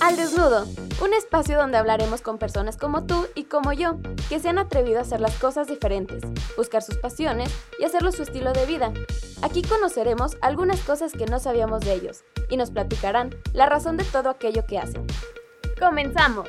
[0.00, 0.66] Al Desnudo,
[1.04, 3.98] un espacio donde hablaremos con personas como tú y como yo,
[4.30, 6.22] que se han atrevido a hacer las cosas diferentes,
[6.56, 8.94] buscar sus pasiones y hacerlo su estilo de vida.
[9.42, 14.04] Aquí conoceremos algunas cosas que no sabíamos de ellos y nos platicarán la razón de
[14.04, 15.06] todo aquello que hacen.
[15.78, 16.48] ¡Comenzamos!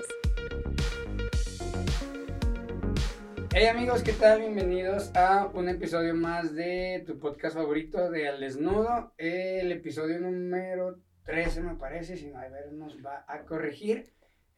[3.54, 4.40] Hey amigos, ¿qué tal?
[4.40, 11.00] Bienvenidos a un episodio más de tu podcast favorito de Al Desnudo, el episodio número
[11.32, 14.04] 13 me parece, si no, a ver, nos va a corregir.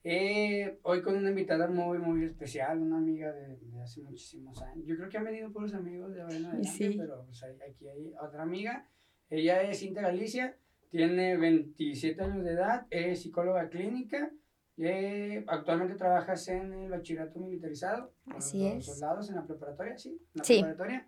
[0.04, 4.84] Eh, hoy con una invitada muy, muy especial, una amiga de, hace muchísimos años.
[4.88, 7.88] Yo creo que han venido por los amigos de ahora en adelante, pero pues, aquí
[7.88, 8.90] hay otra amiga.
[9.30, 10.58] Ella es Cinta Galicia,
[10.90, 14.32] tiene 27 años de edad, es psicóloga clínica.
[14.78, 18.12] Eh, actualmente trabajas en el bachillerato militarizado.
[18.36, 18.86] Así con es.
[18.88, 20.10] soldados en la preparatoria, ¿sí?
[20.10, 20.54] En la Sí.
[20.56, 21.08] preparatoria.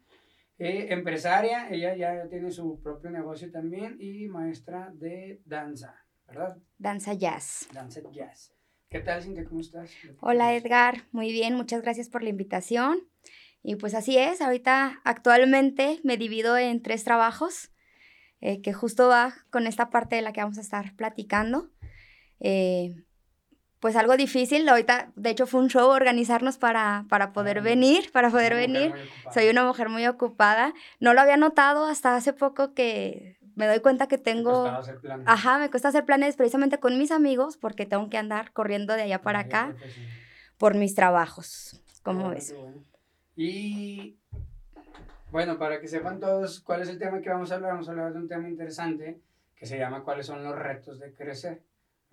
[0.57, 5.95] Eh, empresaria, ella ya tiene su propio negocio también y maestra de danza,
[6.27, 6.57] ¿verdad?
[6.77, 7.67] Danza Jazz.
[7.73, 8.53] Danza jazz.
[8.89, 9.43] ¿Qué tal, Cintia?
[9.43, 9.91] ¿Cómo estás?
[10.21, 12.99] Hola Edgar, muy bien, muchas gracias por la invitación.
[13.63, 17.71] Y pues así es, ahorita actualmente me divido en tres trabajos,
[18.40, 21.69] eh, que justo va con esta parte de la que vamos a estar platicando.
[22.40, 22.95] Eh,
[23.79, 28.12] pues algo difícil, ahorita de hecho fue un show organizarnos para, para poder Ah, venir,
[28.12, 28.93] para poder venir.
[29.34, 30.73] Soy una mujer muy ocupada.
[30.99, 34.51] No lo había notado hasta hace poco que me doy cuenta que Te tengo...
[34.51, 35.26] costaba hacer planes.
[35.27, 39.03] Ajá, me cuesta hacer planes precisamente con mis amigos porque tengo que andar corriendo de
[39.03, 39.76] allá para Ay, acá
[40.57, 41.81] por mis trabajos.
[42.03, 42.53] ¿Cómo ves?
[42.57, 42.84] bueno.
[43.35, 44.18] Y
[45.31, 47.91] bueno, para que sepan todos cuál es el tema que vamos a hablar, vamos a
[47.91, 49.20] hablar de un tema interesante
[49.55, 51.62] que se llama cuáles son los retos de crecer,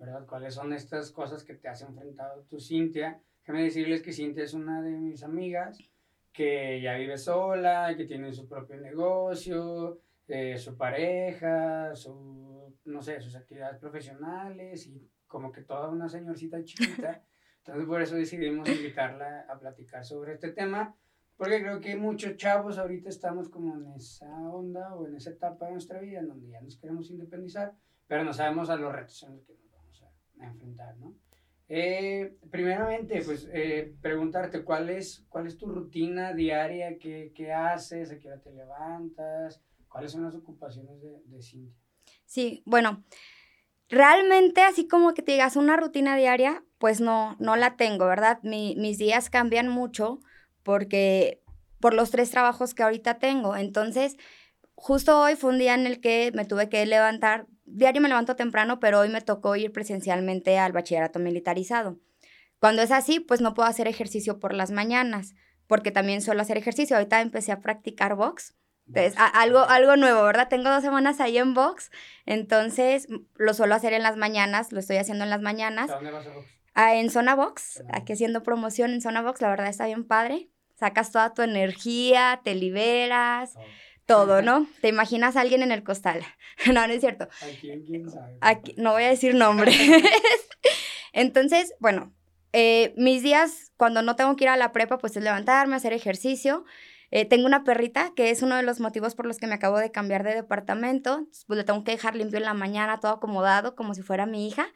[0.03, 0.25] ¿verdad?
[0.25, 3.21] ¿Cuáles son estas cosas que te has enfrentado tú, Cintia?
[3.39, 5.77] Déjame decirles que Cintia es una de mis amigas
[6.33, 13.21] que ya vive sola, que tiene su propio negocio, eh, su pareja, su, no sé,
[13.21, 17.23] sus actividades profesionales y como que toda una señorcita chiquita.
[17.59, 20.95] Entonces por eso decidimos invitarla a platicar sobre este tema,
[21.37, 25.67] porque creo que muchos chavos ahorita estamos como en esa onda o en esa etapa
[25.67, 27.73] de nuestra vida en donde ya nos queremos independizar,
[28.05, 29.62] pero no sabemos a los retos en los que nos
[30.47, 31.15] enfrentar, ¿no?
[31.69, 38.11] Eh, primeramente, pues eh, preguntarte cuál es, cuál es tu rutina diaria, qué, qué haces,
[38.11, 41.73] a qué hora te levantas, cuáles son las ocupaciones de, de Cintia.
[42.25, 43.03] Sí, bueno,
[43.89, 48.39] realmente así como que te digas una rutina diaria, pues no, no la tengo, ¿verdad?
[48.43, 50.19] Mi- mis días cambian mucho
[50.63, 51.41] porque
[51.79, 53.55] por los tres trabajos que ahorita tengo.
[53.55, 54.17] Entonces,
[54.75, 58.35] justo hoy fue un día en el que me tuve que levantar, diario me levanto
[58.35, 61.99] temprano, pero hoy me tocó ir presencialmente al bachillerato militarizado.
[62.59, 65.35] Cuando es así, pues no puedo hacer ejercicio por las mañanas,
[65.67, 66.95] porque también suelo hacer ejercicio.
[66.95, 68.55] Ahorita empecé a practicar box.
[68.87, 70.49] Entonces, a- algo, algo nuevo, ¿verdad?
[70.49, 71.89] Tengo dos semanas ahí en box,
[72.25, 75.89] entonces lo suelo hacer en las mañanas, lo estoy haciendo en las mañanas.
[75.89, 76.47] ¿A dónde vas a box?
[76.75, 80.49] Ah, en Zona Box, aquí haciendo promoción en Zona Box, la verdad está bien padre.
[80.75, 83.53] Sacas toda tu energía, te liberas,
[84.05, 84.67] todo, ¿no?
[84.81, 86.21] Te imaginas a alguien en el costal.
[86.67, 87.27] No, no es cierto.
[87.41, 88.37] Aquí, quién sabe.
[88.39, 89.75] Aquí, no voy a decir nombres.
[91.13, 92.13] Entonces, bueno,
[92.53, 95.93] eh, mis días cuando no tengo que ir a la prepa, pues es levantarme, hacer
[95.93, 96.63] ejercicio.
[97.11, 99.77] Eh, tengo una perrita que es uno de los motivos por los que me acabo
[99.77, 101.27] de cambiar de departamento.
[101.47, 104.47] Pues le tengo que dejar limpio en la mañana, todo acomodado, como si fuera mi
[104.47, 104.67] hija.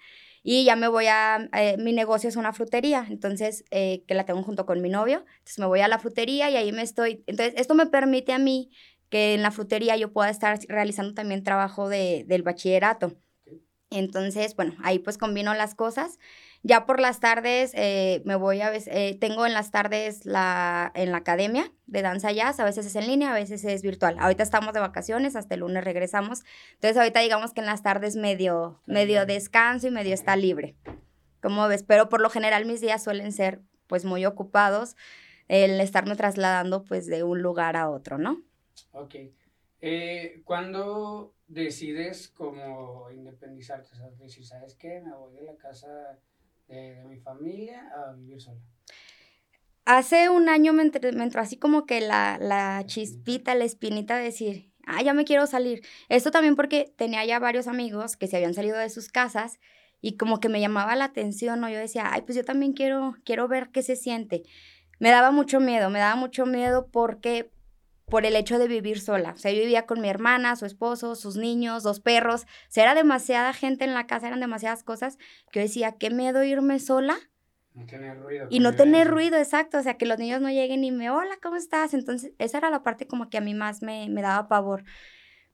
[0.43, 4.25] Y ya me voy a, eh, mi negocio es una frutería, entonces, eh, que la
[4.25, 5.25] tengo junto con mi novio.
[5.39, 7.23] Entonces me voy a la frutería y ahí me estoy.
[7.27, 8.69] Entonces, esto me permite a mí
[9.09, 13.15] que en la frutería yo pueda estar realizando también trabajo de, del bachillerato.
[13.89, 16.19] Entonces, bueno, ahí pues combino las cosas.
[16.61, 20.91] Ya por las tardes eh, me voy a veces, eh, tengo en las tardes la,
[20.95, 24.17] en la academia de danza jazz, a veces es en línea, a veces es virtual.
[24.19, 26.43] Ahorita estamos de vacaciones, hasta el lunes regresamos.
[26.73, 30.75] Entonces ahorita digamos que en las tardes medio, medio descanso y medio está libre.
[31.41, 34.97] Como ves, pero por lo general mis días suelen ser pues muy ocupados
[35.47, 38.41] el estarme trasladando pues de un lugar a otro, ¿no?
[38.91, 39.15] Ok.
[39.81, 43.89] Eh, ¿Cuándo decides como independizarte?
[43.93, 45.01] O sea, decir, ¿sabes qué?
[45.01, 46.19] Me voy de la casa
[46.67, 48.59] de, de mi familia a vivir sola.
[49.85, 54.17] Hace un año me entró, me entró así como que la, la chispita, la espinita
[54.17, 55.81] de decir, ah, ya me quiero salir.
[56.09, 59.59] Esto también porque tenía ya varios amigos que se habían salido de sus casas
[60.01, 61.69] y como que me llamaba la atención, ¿no?
[61.69, 64.43] Yo decía, ay, pues yo también quiero, quiero ver qué se siente.
[64.99, 67.51] Me daba mucho miedo, me daba mucho miedo porque
[68.09, 69.31] por el hecho de vivir sola.
[69.31, 72.43] O sea, yo vivía con mi hermana, su esposo, sus niños, dos perros.
[72.43, 75.17] O sea, era demasiada gente en la casa, eran demasiadas cosas
[75.51, 77.17] que yo decía, qué miedo irme sola
[77.73, 78.47] No tener ruido.
[78.49, 81.37] y no tener ruido, exacto, o sea, que los niños no lleguen y me, hola,
[81.43, 81.93] ¿cómo estás?
[81.93, 84.85] Entonces, esa era la parte como que a mí más me, me daba pavor.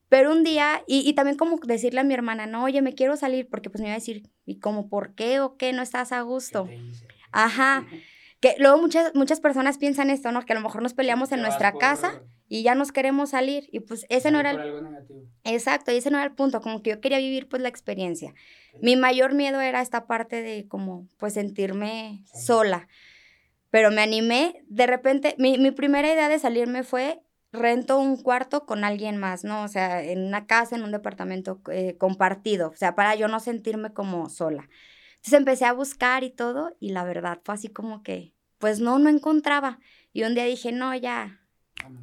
[0.10, 3.18] Pero un día, y, y, también como decirle a mi hermana, no, oye, me quiero
[3.18, 6.12] salir, porque pues me iba a decir, ¿y como por qué o qué no estás
[6.12, 6.70] a gusto?
[7.32, 7.88] Ajá.
[8.44, 10.42] Que luego muchas, muchas personas piensan esto, ¿no?
[10.42, 13.70] Que a lo mejor nos peleamos en nuestra casa y ya nos queremos salir.
[13.72, 14.84] Y pues ese no era el...
[15.46, 18.34] Exacto, y ese no era el punto, como que yo quería vivir pues la experiencia.
[18.82, 22.90] Mi mayor miedo era esta parte de como pues sentirme sola.
[23.70, 27.22] Pero me animé, de repente, mi, mi primera idea de salirme fue
[27.54, 29.64] rento un cuarto con alguien más, ¿no?
[29.64, 33.40] O sea, en una casa, en un departamento eh, compartido, o sea, para yo no
[33.40, 34.68] sentirme como sola.
[35.24, 38.33] Entonces empecé a buscar y todo, y la verdad fue así como que,
[38.64, 39.78] pues no, no encontraba.
[40.14, 41.42] Y un día dije, no, ya,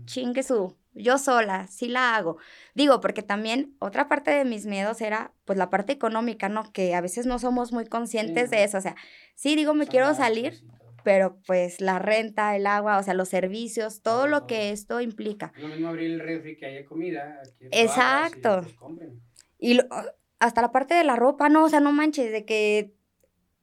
[0.05, 2.37] chingue su, yo sola, sí la hago.
[2.75, 6.71] Digo, porque también otra parte de mis miedos era, pues la parte económica, ¿no?
[6.71, 8.77] Que a veces no somos muy conscientes de eso.
[8.77, 8.95] O sea,
[9.35, 10.62] sí digo, me quiero salir,
[11.03, 15.55] pero pues la renta, el agua, o sea, los servicios, todo lo que esto implica.
[15.56, 17.41] Lo mismo abrir el refri que haya comida.
[17.71, 18.67] Exacto.
[19.59, 19.89] Y, pues,
[20.39, 22.93] hasta la parte de la ropa, no, o sea, no manches, de que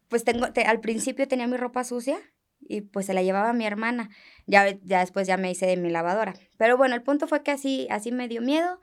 [0.08, 2.18] pues tengo, al principio tenía mi ropa sucia
[2.60, 4.10] y pues se la llevaba a mi hermana.
[4.46, 6.34] Ya, ya después ya me hice de mi lavadora.
[6.58, 8.80] Pero bueno, el punto fue que así, así me dio miedo.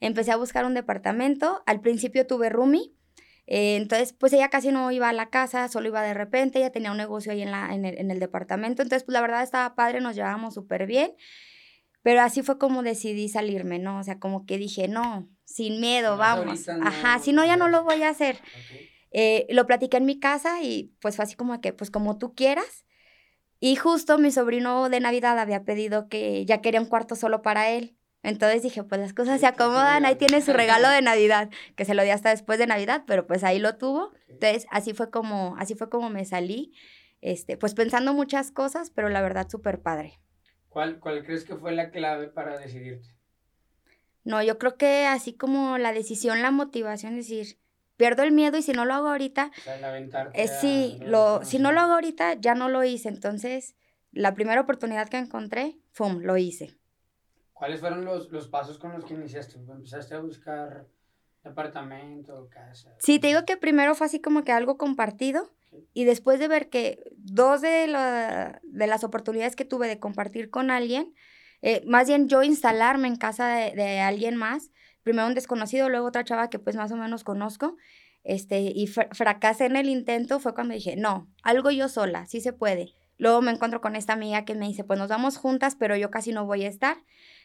[0.00, 1.62] Empecé a buscar un departamento.
[1.66, 2.92] Al principio tuve roomie.
[3.46, 6.58] Eh, entonces, pues ella casi no iba a la casa, solo iba de repente.
[6.58, 8.82] Ella tenía un negocio ahí en, la, en, el, en el departamento.
[8.82, 11.12] Entonces, pues la verdad estaba padre, nos llevábamos súper bien.
[12.02, 13.98] Pero así fue como decidí salirme, ¿no?
[13.98, 16.68] O sea, como que dije, no, sin miedo, vamos.
[16.68, 18.38] Ajá, si no, ya no lo voy a hacer.
[19.10, 22.34] Eh, lo platiqué en mi casa y pues fue así como que, pues como tú
[22.34, 22.84] quieras.
[23.64, 27.70] Y justo mi sobrino de Navidad había pedido que ya quería un cuarto solo para
[27.70, 27.96] él.
[28.22, 31.94] Entonces dije, pues las cosas se acomodan, ahí tiene su regalo de Navidad, que se
[31.94, 34.12] lo di hasta después de Navidad, pero pues ahí lo tuvo.
[34.28, 36.74] Entonces, así fue como, así fue como me salí,
[37.22, 40.20] este, pues pensando muchas cosas, pero la verdad súper padre.
[40.68, 43.16] ¿Cuál, ¿Cuál crees que fue la clave para decidirte?
[44.24, 47.58] No, yo creo que así como la decisión, la motivación, decir,
[47.96, 49.50] pierdo el miedo y si no lo hago ahorita,
[50.32, 53.08] eh, sí, lo, si no lo hago ahorita, ya no lo hice.
[53.08, 53.76] Entonces,
[54.12, 56.76] la primera oportunidad que encontré, ¡fum!, lo hice.
[57.52, 59.58] ¿Cuáles fueron los, los pasos con los que iniciaste?
[59.58, 60.86] ¿Empezaste a buscar
[61.42, 62.94] departamento, casa?
[62.98, 65.50] Sí, te digo que primero fue así como que algo compartido.
[65.92, 70.50] Y después de ver que dos de, la, de las oportunidades que tuve de compartir
[70.50, 71.14] con alguien,
[71.62, 74.70] eh, más bien yo instalarme en casa de, de alguien más,
[75.04, 77.76] primero un desconocido, luego otra chava que pues más o menos conozco,
[78.24, 82.52] este, y fracasé en el intento, fue cuando dije, no, algo yo sola, sí se
[82.52, 82.94] puede.
[83.18, 86.10] Luego me encuentro con esta amiga que me dice, pues nos vamos juntas, pero yo
[86.10, 86.96] casi no voy a estar.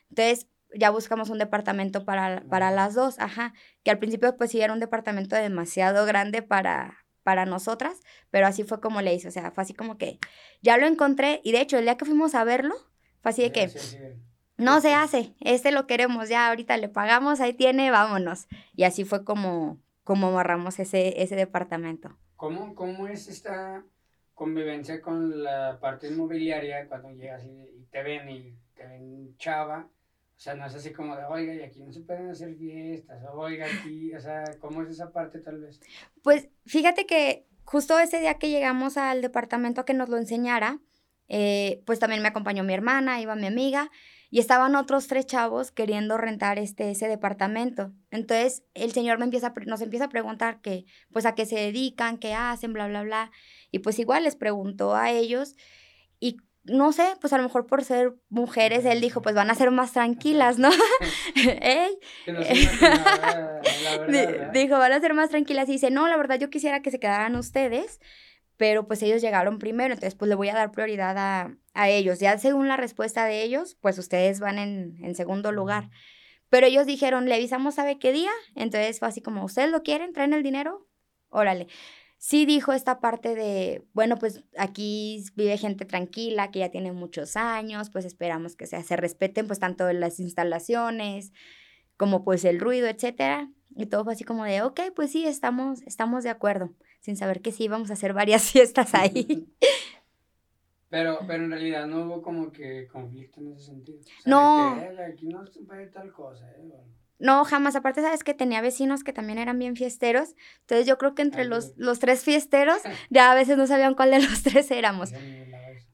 [0.09, 3.53] Entonces ya buscamos un departamento para, para las dos, ajá,
[3.83, 8.63] que al principio pues sí era un departamento demasiado grande para, para nosotras, pero así
[8.63, 10.19] fue como le hice, o sea, fue así como que
[10.61, 12.75] ya lo encontré y de hecho el día que fuimos a verlo,
[13.21, 13.69] fue así de que,
[14.59, 18.47] no se hace, este lo queremos, ya ahorita le pagamos, ahí tiene, vámonos.
[18.75, 22.17] Y así fue como, como amarramos ese, ese departamento.
[22.35, 23.83] ¿Cómo, ¿Cómo es esta
[24.33, 29.89] convivencia con la parte inmobiliaria cuando llegas y, te ven y te ven chava?
[30.37, 33.21] O sea, no es así como de, oiga, y aquí no se pueden hacer fiestas,
[33.33, 35.81] oiga, aquí, o sea, ¿cómo es esa parte tal vez?
[36.23, 40.79] Pues fíjate que justo ese día que llegamos al departamento a que nos lo enseñara,
[41.27, 43.91] eh, pues también me acompañó mi hermana, iba mi amiga,
[44.31, 47.91] y estaban otros tres chavos queriendo rentar este, ese departamento.
[48.11, 52.17] Entonces el señor me empieza, nos empieza a preguntar que, pues a qué se dedican,
[52.17, 53.31] qué hacen, bla, bla, bla.
[53.71, 55.55] Y pues igual les preguntó a ellos
[56.19, 59.55] y no sé, pues a lo mejor por ser mujeres, él dijo, pues van a
[59.55, 60.69] ser más tranquilas, ¿no?
[64.53, 65.69] Dijo, van a ser más tranquilas.
[65.69, 67.99] Y dice, no, la verdad yo quisiera que se quedaran ustedes
[68.59, 72.19] pero pues ellos llegaron primero, entonces pues le voy a dar prioridad a, a ellos.
[72.19, 75.89] Ya según la respuesta de ellos, pues ustedes van en, en, segundo lugar.
[76.49, 80.11] Pero ellos dijeron, le avisamos sabe qué día, entonces fue así como, ¿ustedes lo quieren?
[80.11, 80.89] ¿Traen el dinero?
[81.29, 81.67] Órale.
[82.17, 87.37] Sí dijo esta parte de, bueno, pues aquí vive gente tranquila, que ya tiene muchos
[87.37, 91.31] años, pues esperamos que se, se respeten pues tanto las instalaciones
[91.95, 93.49] como pues el ruido, etcétera.
[93.77, 97.41] Y todo fue así como de, ok, pues sí, estamos, estamos de acuerdo sin saber
[97.41, 99.47] que sí íbamos a hacer varias fiestas ahí.
[100.89, 103.99] Pero, pero en realidad no hubo como que conflicto en ese sentido.
[104.25, 104.81] no.
[105.07, 106.63] aquí no se puede tal cosa, ¿eh?
[107.19, 107.75] No, jamás.
[107.75, 110.35] Aparte, sabes que tenía vecinos que también eran bien fiesteros.
[110.61, 114.11] Entonces, yo creo que entre los, los tres fiesteros, ya a veces no sabían cuál
[114.11, 115.13] de los tres éramos.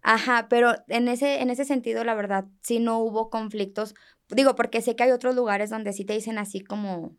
[0.01, 3.95] Ajá, pero en ese, en ese sentido, la verdad, sí no hubo conflictos.
[4.29, 7.15] Digo, porque sé que hay otros lugares donde sí te dicen así como,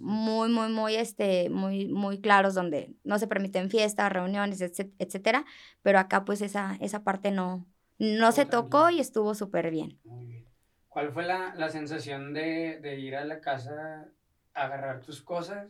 [0.00, 5.44] muy, muy, muy, este, muy, muy claros donde no se permiten fiestas, reuniones, etcétera,
[5.82, 7.66] pero acá pues esa, esa parte no,
[7.98, 9.98] no se tocó y estuvo súper bien.
[10.04, 10.44] Muy bien.
[10.88, 14.08] ¿Cuál fue la, la sensación de, de, ir a la casa,
[14.54, 15.68] agarrar tus cosas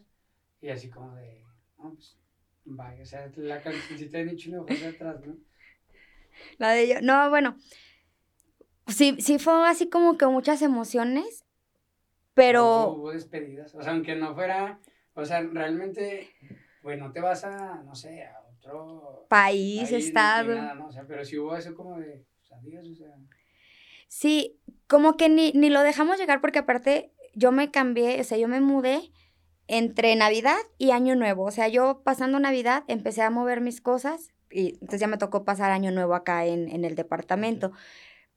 [0.62, 1.44] y así como de,
[1.78, 2.16] no, pues,
[2.64, 5.36] vaya, o sea, la cancioncita de Nicho de atrás, ¿no?
[6.58, 7.56] La de yo, no, bueno,
[8.86, 11.44] sí, sí fue así como que muchas emociones,
[12.34, 12.92] pero...
[12.92, 14.80] Hubo, despedidas, o sea, aunque no fuera,
[15.14, 16.30] o sea, realmente,
[16.82, 19.26] pues no te vas a, no sé, a otro...
[19.28, 20.54] País, estado.
[20.54, 20.88] Nada, ¿no?
[20.88, 23.14] O sea, pero sí hubo eso como de, pues, adiós, o sea...
[24.08, 24.58] Sí,
[24.88, 28.48] como que ni, ni lo dejamos llegar porque aparte yo me cambié, o sea, yo
[28.48, 29.12] me mudé
[29.68, 31.44] entre Navidad y Año Nuevo.
[31.44, 35.44] O sea, yo pasando Navidad empecé a mover mis cosas y entonces ya me tocó
[35.44, 37.70] pasar Año Nuevo acá en, en el departamento.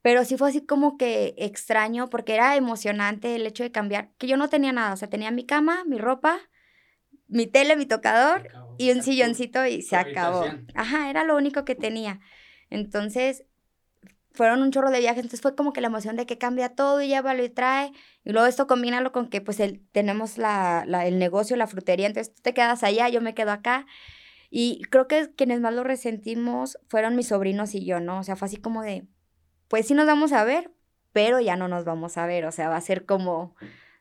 [0.04, 4.28] Pero sí fue así como que extraño porque era emocionante el hecho de cambiar, que
[4.28, 6.40] yo no tenía nada, o sea, tenía mi cama, mi ropa,
[7.28, 10.46] mi tele, mi tocador y un silloncito y se acabó.
[10.76, 12.20] Ajá, era lo único que tenía.
[12.70, 13.46] Entonces,
[14.34, 17.02] fueron un chorro de viajes, entonces fue como que la emoción de que cambia todo
[17.02, 17.94] y llévalo y trae,
[18.26, 22.08] y luego esto combínalo con que pues el, tenemos la, la, el negocio, la frutería,
[22.08, 23.86] entonces tú te quedas allá, yo me quedo acá,
[24.50, 28.20] y creo que quienes más lo resentimos fueron mis sobrinos y yo, ¿no?
[28.20, 29.08] O sea, fue así como de,
[29.68, 30.72] pues sí nos vamos a ver,
[31.12, 33.56] pero ya no nos vamos a ver, o sea, va a ser como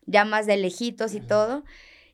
[0.07, 1.64] ya más de lejitos y todo,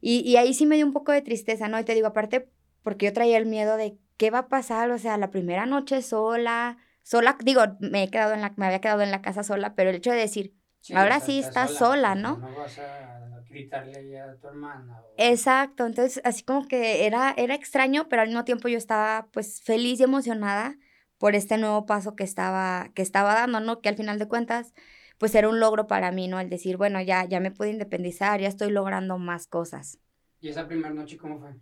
[0.01, 1.79] y, y ahí sí me dio un poco de tristeza, ¿no?
[1.79, 2.51] Y te digo, aparte,
[2.83, 6.03] porque yo traía el miedo de qué va a pasar, o sea, la primera noche
[6.03, 9.75] sola, sola, digo, me he quedado en la, me había quedado en la casa sola,
[9.75, 10.55] pero el hecho de decir,
[10.93, 12.45] ahora sí estás sola, ¿no?
[12.89, 14.85] No vas a gritarle a tu hermana.
[15.17, 19.61] Exacto, entonces así como que era, era extraño, pero al mismo tiempo yo estaba pues
[19.63, 20.77] feliz y emocionada
[21.19, 23.81] por este nuevo paso que estaba, que estaba dando, ¿no?
[23.81, 24.73] Que al final de cuentas,
[25.19, 26.41] pues era un logro para mí, ¿no?
[26.41, 29.99] El decir, bueno, ya, ya me pude independizar, ya estoy logrando más cosas.
[30.41, 31.55] ¿Y esa primera noche cómo fue?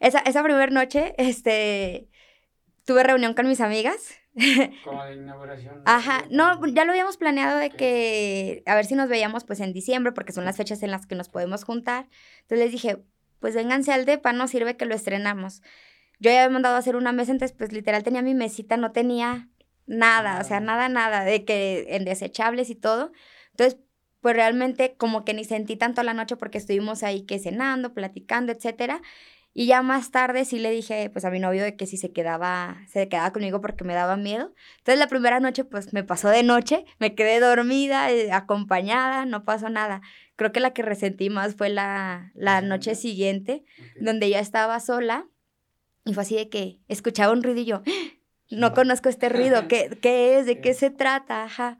[0.00, 2.08] Esa, esa primera noche, este,
[2.84, 4.14] tuve reunión con mis amigas.
[4.84, 5.82] Como de inauguración.
[5.84, 9.72] Ajá, no, ya lo habíamos planeado de que a ver si nos veíamos pues en
[9.72, 12.08] diciembre, porque son las fechas en las que nos podemos juntar.
[12.42, 13.02] Entonces les dije,
[13.40, 15.62] pues vénganse al DEPA, no sirve que lo estrenamos.
[16.18, 18.92] Yo ya había mandado a hacer una mesa, entonces pues literal tenía mi mesita, no
[18.92, 19.48] tenía
[19.86, 23.12] nada, o sea, nada, nada, de que en desechables y todo.
[23.52, 23.80] Entonces,
[24.20, 28.52] pues realmente como que ni sentí tanto la noche porque estuvimos ahí que cenando, platicando,
[28.52, 29.00] etcétera.
[29.54, 32.12] Y ya más tarde sí le dije, pues a mi novio de que si se
[32.12, 34.54] quedaba, se quedaba conmigo porque me daba miedo.
[34.78, 39.44] Entonces la primera noche pues me pasó de noche, me quedé dormida, eh, acompañada, no
[39.44, 40.00] pasó nada.
[40.36, 43.64] Creo que la que resentí más fue la, la noche siguiente,
[44.00, 45.26] donde ya estaba sola
[46.08, 47.82] y fue así de que escuchaba un ruido y yo,
[48.50, 50.46] no conozco este ruido, ¿qué, qué es?
[50.46, 51.44] ¿De qué se trata?
[51.44, 51.78] Ajá.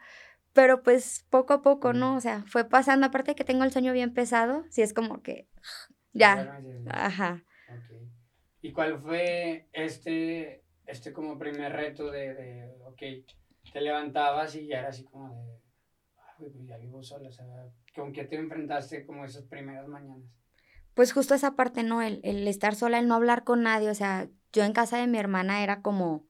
[0.55, 2.17] Pero pues poco a poco, ¿no?
[2.17, 5.23] O sea, fue pasando, aparte de que tengo el sueño bien pesado, sí es como
[5.23, 5.49] que
[6.13, 6.53] ya,
[6.87, 7.45] ajá.
[8.63, 13.03] ¿Y cuál fue este, este como primer reto de, de, ok,
[13.73, 15.29] te levantabas y ya era así como
[16.39, 17.47] de, pues ya vivo sola, o sea,
[17.95, 20.31] ¿con qué te enfrentaste como esas primeras mañanas?
[20.99, 22.03] Pues justo esa parte, ¿no?
[22.03, 25.07] El, el estar sola, el no hablar con nadie, o sea, yo en casa de
[25.07, 26.27] mi hermana era como,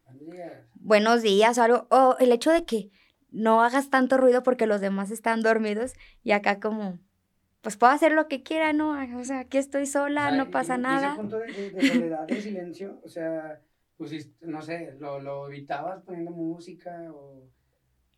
[0.75, 2.91] buenos días, o algo, o el hecho de que
[3.31, 6.99] no hagas tanto ruido porque los demás están dormidos y acá como,
[7.63, 8.91] pues puedo hacer lo que quiera, ¿no?
[9.19, 11.13] O sea, aquí estoy sola, no pasa y, nada.
[11.13, 13.63] ese punto de, de, soledad, de silencio, o sea,
[13.97, 17.49] pues, no sé, lo, lo evitabas poniendo música o,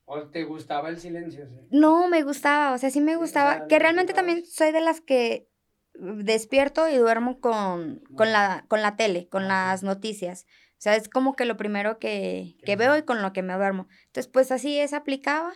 [0.04, 1.48] o te gustaba el silencio.
[1.48, 1.60] ¿sí?
[1.70, 4.80] No, me gustaba, o sea, sí me gustaba, o sea, que realmente también soy de
[4.80, 5.46] las que
[5.94, 10.46] despierto y duermo con, con, la, con la tele, con las noticias.
[10.72, 13.54] O sea, es como que lo primero que, que veo y con lo que me
[13.54, 13.86] duermo.
[14.06, 15.52] Entonces, pues así es, aplicaba,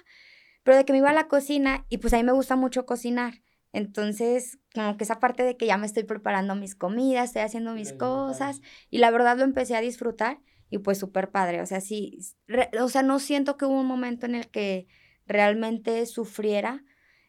[0.62, 2.85] pero de que me iba a la cocina y pues a mí me gusta mucho
[2.85, 3.43] cocinar.
[3.73, 7.73] Entonces, como que esa parte de que ya me estoy preparando mis comidas, estoy haciendo
[7.73, 10.38] mis cosas, y la verdad lo empecé a disfrutar
[10.71, 11.61] y pues súper padre.
[11.61, 14.87] O sea, sí, re, o sea, no siento que hubo un momento en el que
[15.26, 16.85] realmente sufriera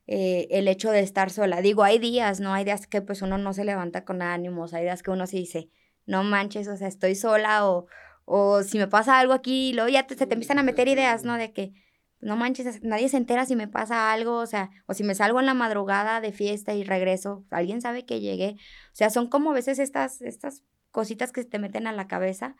[0.07, 1.61] eh, el hecho de estar sola.
[1.61, 2.53] Digo, hay días, ¿no?
[2.53, 5.37] Hay días que pues uno no se levanta con ánimos, hay días que uno se
[5.37, 5.69] dice,
[6.05, 7.87] no manches, o sea, estoy sola o,
[8.25, 11.23] o si me pasa algo aquí, luego ya te, se te empiezan a meter ideas,
[11.23, 11.37] ¿no?
[11.37, 11.73] De que
[12.19, 15.39] no manches, nadie se entera si me pasa algo, o sea, o si me salgo
[15.39, 18.57] en la madrugada de fiesta y regreso, alguien sabe que llegué.
[18.93, 22.07] O sea, son como a veces estas, estas cositas que se te meten a la
[22.07, 22.55] cabeza,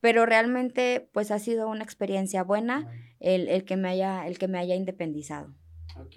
[0.00, 2.90] pero realmente pues ha sido una experiencia buena
[3.20, 5.54] el, el, que, me haya, el que me haya independizado.
[5.96, 6.16] Ok.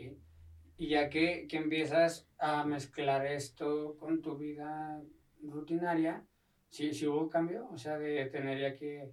[0.79, 5.01] Y ya que, que empiezas a mezclar esto con tu vida
[5.43, 6.23] rutinaria,
[6.69, 7.67] ¿sí, sí hubo cambio?
[7.73, 9.11] O sea, de tener ya que,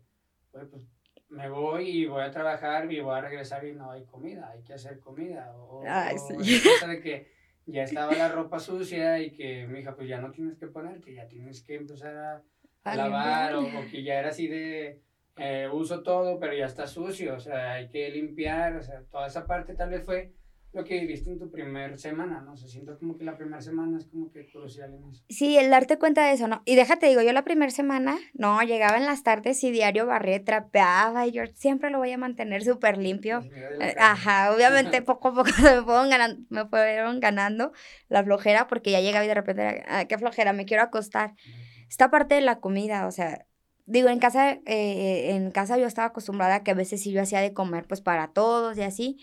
[0.53, 0.69] pues,
[1.29, 4.63] me voy y voy a trabajar y voy a regresar y no hay comida, hay
[4.63, 5.57] que hacer comida.
[5.57, 6.63] O, Ay, o sí.
[6.87, 7.33] de que
[7.67, 11.27] ya estaba la ropa sucia y que, mija, pues ya no tienes que ponerte, ya
[11.27, 12.43] tienes que empezar a,
[12.85, 15.03] a lavar, o, o, que ya era así de,
[15.37, 19.27] eh, uso todo, pero ya está sucio, o sea, hay que limpiar, o sea, toda
[19.27, 20.33] esa parte tal vez fue
[20.77, 22.57] lo que viviste en tu primer semana, ¿no?
[22.57, 25.25] se siento como que la primera semana es como que crucial en eso.
[25.29, 26.63] Sí, el darte cuenta de eso, ¿no?
[26.67, 30.39] Y déjate, digo, yo la primera semana, no, llegaba en las tardes y diario barré,
[30.39, 33.49] trapeaba y yo siempre lo voy a mantener súper limpio.
[33.79, 37.73] Eh, ajá, obviamente poco a poco me fueron, ganando, me fueron ganando
[38.09, 41.35] la flojera porque ya llegaba y de repente, ah, qué flojera, me quiero acostar.
[41.89, 43.47] Esta parte de la comida, o sea,
[43.87, 47.23] digo, en casa, eh, en casa yo estaba acostumbrada a que a veces sí yo
[47.23, 49.19] hacía de comer pues para todos y así,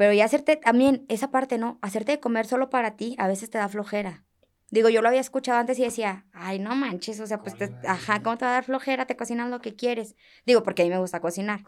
[0.00, 1.78] pero ya hacerte también esa parte, ¿no?
[1.82, 4.24] Hacerte de comer solo para ti a veces te da flojera.
[4.70, 7.54] Digo, yo lo había escuchado antes y decía, ay, no manches, o sea, pues,
[7.86, 9.04] ajá, ¿cómo te va a dar flojera?
[9.04, 10.16] Te cocinas lo que quieres.
[10.46, 11.64] Digo, porque a mí me gusta cocinar.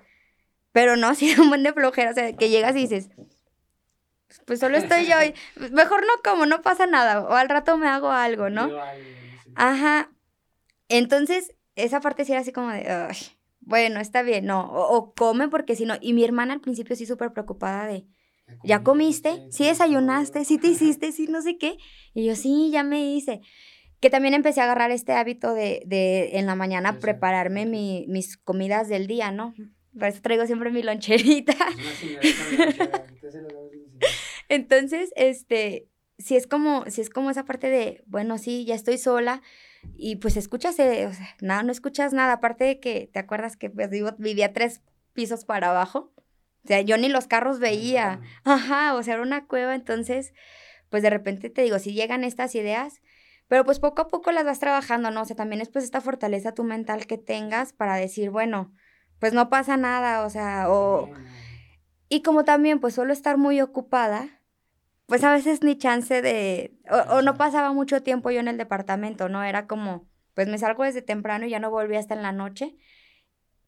[0.72, 3.10] Pero no, si es un buen de flojera, o sea, que llegas y dices,
[4.46, 5.34] pues solo estoy yo, y,
[5.70, 8.70] mejor no como, no pasa nada, o al rato me hago algo, ¿no?
[9.56, 10.10] Ajá.
[10.88, 13.16] Entonces, esa parte sí era así como de, ay,
[13.60, 16.96] bueno, está bien, no, o, o come porque si no, y mi hermana al principio
[16.96, 18.06] sí súper preocupada de,
[18.64, 19.46] ¿Ya comiste?
[19.50, 20.44] ¿Sí desayunaste?
[20.44, 21.12] ¿Sí te hiciste?
[21.12, 21.76] ¿Sí no sé qué?
[22.14, 23.40] Y yo, sí, ya me hice.
[24.00, 28.36] Que también empecé a agarrar este hábito de, de en la mañana prepararme mi, mis
[28.36, 29.54] comidas del día, ¿no?
[29.98, 31.52] Por eso traigo siempre mi loncherita.
[34.48, 38.98] Entonces, este, si es como, si es como esa parte de, bueno, sí, ya estoy
[38.98, 39.42] sola
[39.96, 43.56] y pues escuchas, eh, o sea, nada, no escuchas nada, aparte de que, ¿te acuerdas
[43.56, 44.80] que pues, vivía tres
[45.12, 46.12] pisos para abajo?
[46.64, 48.20] O sea, yo ni los carros veía.
[48.44, 50.32] Ajá, o sea, era una cueva, entonces,
[50.90, 53.00] pues de repente te digo, si llegan estas ideas,
[53.48, 55.22] pero pues poco a poco las vas trabajando, ¿no?
[55.22, 58.72] O sea, también es pues esta fortaleza tu mental que tengas para decir, bueno,
[59.18, 61.10] pues no pasa nada, o sea, o...
[62.08, 64.40] Y como también pues solo estar muy ocupada,
[65.06, 66.78] pues a veces ni chance de...
[66.90, 69.42] O, o no pasaba mucho tiempo yo en el departamento, ¿no?
[69.42, 72.76] Era como, pues me salgo desde temprano y ya no volví hasta en la noche.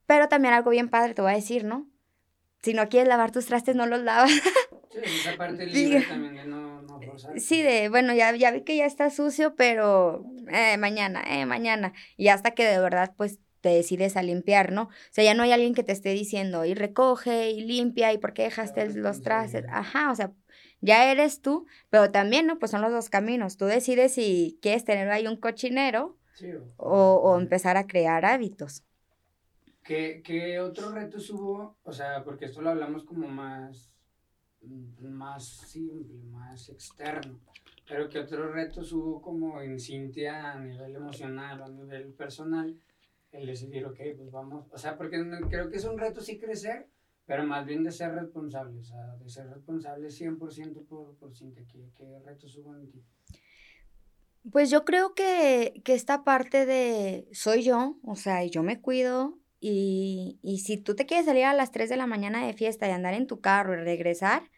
[0.06, 1.88] Pero también algo bien padre, te voy a decir, ¿no?
[2.64, 4.30] Si no quieres lavar tus trastes, no los lavas.
[4.90, 7.40] Sí, esa parte libre también de no, no forzar.
[7.40, 11.92] Sí, de, bueno, ya, ya vi que ya está sucio, pero eh, mañana, eh, mañana.
[12.16, 14.85] Y hasta que de verdad, pues, te decides a limpiar, ¿no?
[14.85, 18.18] O sea, ya no hay alguien que te esté diciendo, y recoge, y limpia, y
[18.18, 19.64] por qué dejaste los trastes.
[19.68, 20.33] Ajá, o sea,
[20.81, 22.59] ya eres tú, pero también, ¿no?
[22.59, 23.57] Pues son los dos caminos.
[23.57, 26.18] Tú decides si quieres tener ahí un cochinero
[26.77, 28.85] o, o empezar a crear hábitos.
[29.85, 31.77] ¿Qué, ¿Qué otros retos hubo?
[31.83, 33.92] O sea, porque esto lo hablamos como más,
[34.99, 37.38] más simple, más externo.
[37.87, 42.81] Pero ¿qué otros retos hubo como en Cintia a nivel emocional a nivel personal?
[43.31, 44.66] El decidir, ok, pues vamos.
[44.70, 46.88] O sea, porque creo que es un reto sí crecer,
[47.27, 48.79] pero más bien de ser responsable.
[48.79, 51.66] O sea, de ser responsable 100% por, por Cintia.
[51.70, 53.05] ¿Qué, ¿Qué retos hubo en ti?
[54.51, 59.38] Pues yo creo que, que esta parte de soy yo, o sea, yo me cuido,
[59.66, 62.87] y, y si tú te quieres salir a las 3 de la mañana de fiesta
[62.87, 64.50] y andar en tu carro y regresar,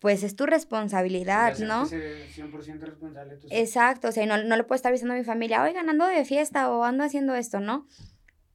[0.00, 1.86] pues es tu responsabilidad, ¿no?
[1.86, 3.38] 100% responsable.
[3.50, 6.24] Exacto, o sea, no, no le puedo estar avisando a mi familia, oigan, ando de
[6.24, 7.86] fiesta o ando haciendo esto, ¿no?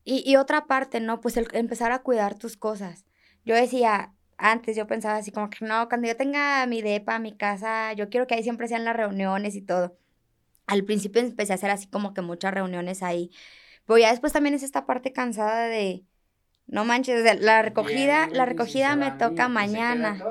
[0.04, 1.21] Y, y otra parte, ¿no?
[1.21, 3.06] Pues el empezar a cuidar tus cosas.
[3.45, 7.36] Yo decía, antes yo pensaba así como que no, cuando yo tenga mi depa, mi
[7.38, 9.97] casa, yo quiero que ahí siempre sean las reuniones y todo.
[10.67, 13.32] Al principio empecé a hacer así como que muchas reuniones ahí
[13.89, 16.06] pero ya después también es esta parte cansada de,
[16.67, 20.23] no manches, la recogida, la recogida me toca mañana.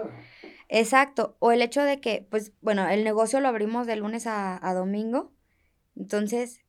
[0.69, 1.37] Exacto.
[1.41, 5.33] O el hecho de que, pues, bueno, el negocio lo abrimos de lunes a, domingo.
[5.97, 6.61] Entonces,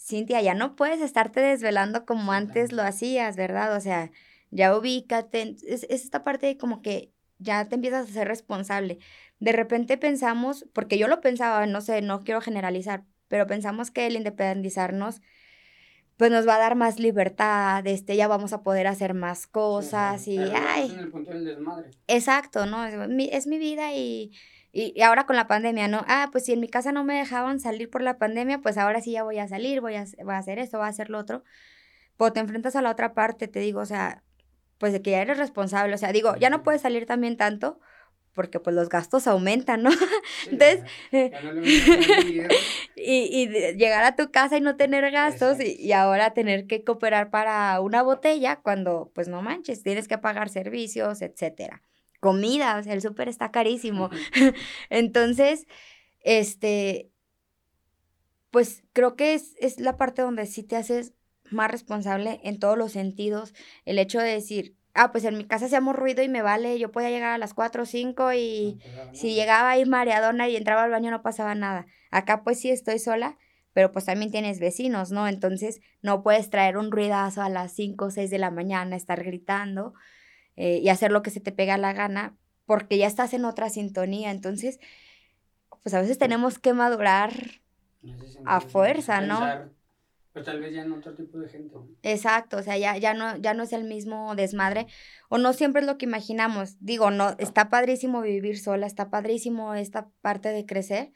[0.00, 3.76] Cintia, ya no puedes estarte desvelando como antes lo hacías, ¿verdad?
[3.76, 4.10] O sea,
[4.50, 5.54] ya ubícate.
[5.64, 8.98] Es, es esta parte de como que ya te empiezas a ser responsable.
[9.38, 14.08] De repente pensamos, porque yo lo pensaba, no sé, no quiero generalizar, pero pensamos que
[14.08, 15.22] el independizarnos
[16.16, 20.26] pues nos va a dar más libertad, este, ya vamos a poder hacer más cosas
[20.28, 20.90] y, ay.
[20.92, 21.90] En el punto del desmadre.
[22.06, 22.84] Exacto, ¿no?
[22.84, 24.32] Es mi, es mi vida y,
[24.72, 26.04] y, ahora con la pandemia, ¿no?
[26.08, 29.00] Ah, pues si en mi casa no me dejaban salir por la pandemia, pues ahora
[29.00, 31.18] sí ya voy a salir, voy a, voy a hacer esto, voy a hacer lo
[31.18, 31.44] otro.
[32.16, 34.22] Pues te enfrentas a la otra parte, te digo, o sea,
[34.78, 37.80] pues de que ya eres responsable, o sea, digo, ya no puedes salir también tanto,
[38.34, 39.90] porque pues los gastos aumentan, ¿no?
[40.50, 40.82] Entonces,
[42.96, 47.30] y, y, llegar a tu casa y no tener gastos y, ahora tener que cooperar
[47.30, 51.82] para una botella cuando pues no manches, tienes que pagar servicios, etcétera.
[52.20, 54.08] Comida, o sea, el súper está carísimo.
[54.90, 55.66] Entonces,
[56.20, 57.10] este,
[58.50, 61.12] pues creo que es, es la parte donde sí te haces
[61.50, 63.54] más responsable en todos los sentidos.
[63.84, 66.92] El hecho de decir, ah, pues en mi casa hacíamos ruido y me vale, yo
[66.92, 68.80] podía llegar a las 4 o 5 y
[69.12, 71.86] si llegaba ahí mareadona y entraba al baño no pasaba nada.
[72.10, 73.38] Acá pues sí estoy sola,
[73.72, 75.28] pero pues también tienes vecinos, ¿no?
[75.28, 79.22] Entonces no puedes traer un ruidazo a las 5 o 6 de la mañana, estar
[79.24, 79.94] gritando
[80.56, 83.70] eh, y hacer lo que se te pega la gana, porque ya estás en otra
[83.70, 84.30] sintonía.
[84.30, 84.78] Entonces,
[85.82, 87.32] pues a veces tenemos que madurar
[88.44, 89.40] a fuerza, ¿no?
[90.32, 91.76] Pues tal vez ya en otro tipo de gente.
[92.02, 94.86] Exacto, o sea, ya, ya, no, ya no es el mismo desmadre,
[95.28, 96.76] o no siempre es lo que imaginamos.
[96.80, 101.12] Digo, no, está padrísimo vivir sola, está padrísimo esta parte de crecer,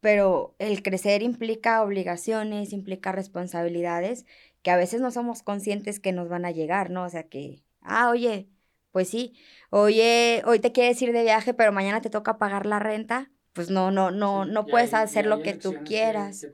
[0.00, 4.24] pero el crecer implica obligaciones, implica responsabilidades
[4.62, 7.04] que a veces no somos conscientes que nos van a llegar, ¿no?
[7.04, 8.48] O sea, que, ah, oye,
[8.92, 9.34] pues sí,
[9.70, 13.70] oye, hoy te quieres ir de viaje, pero mañana te toca pagar la renta, pues
[13.70, 16.46] no, no, no, no puedes hacer lo que tú quieras.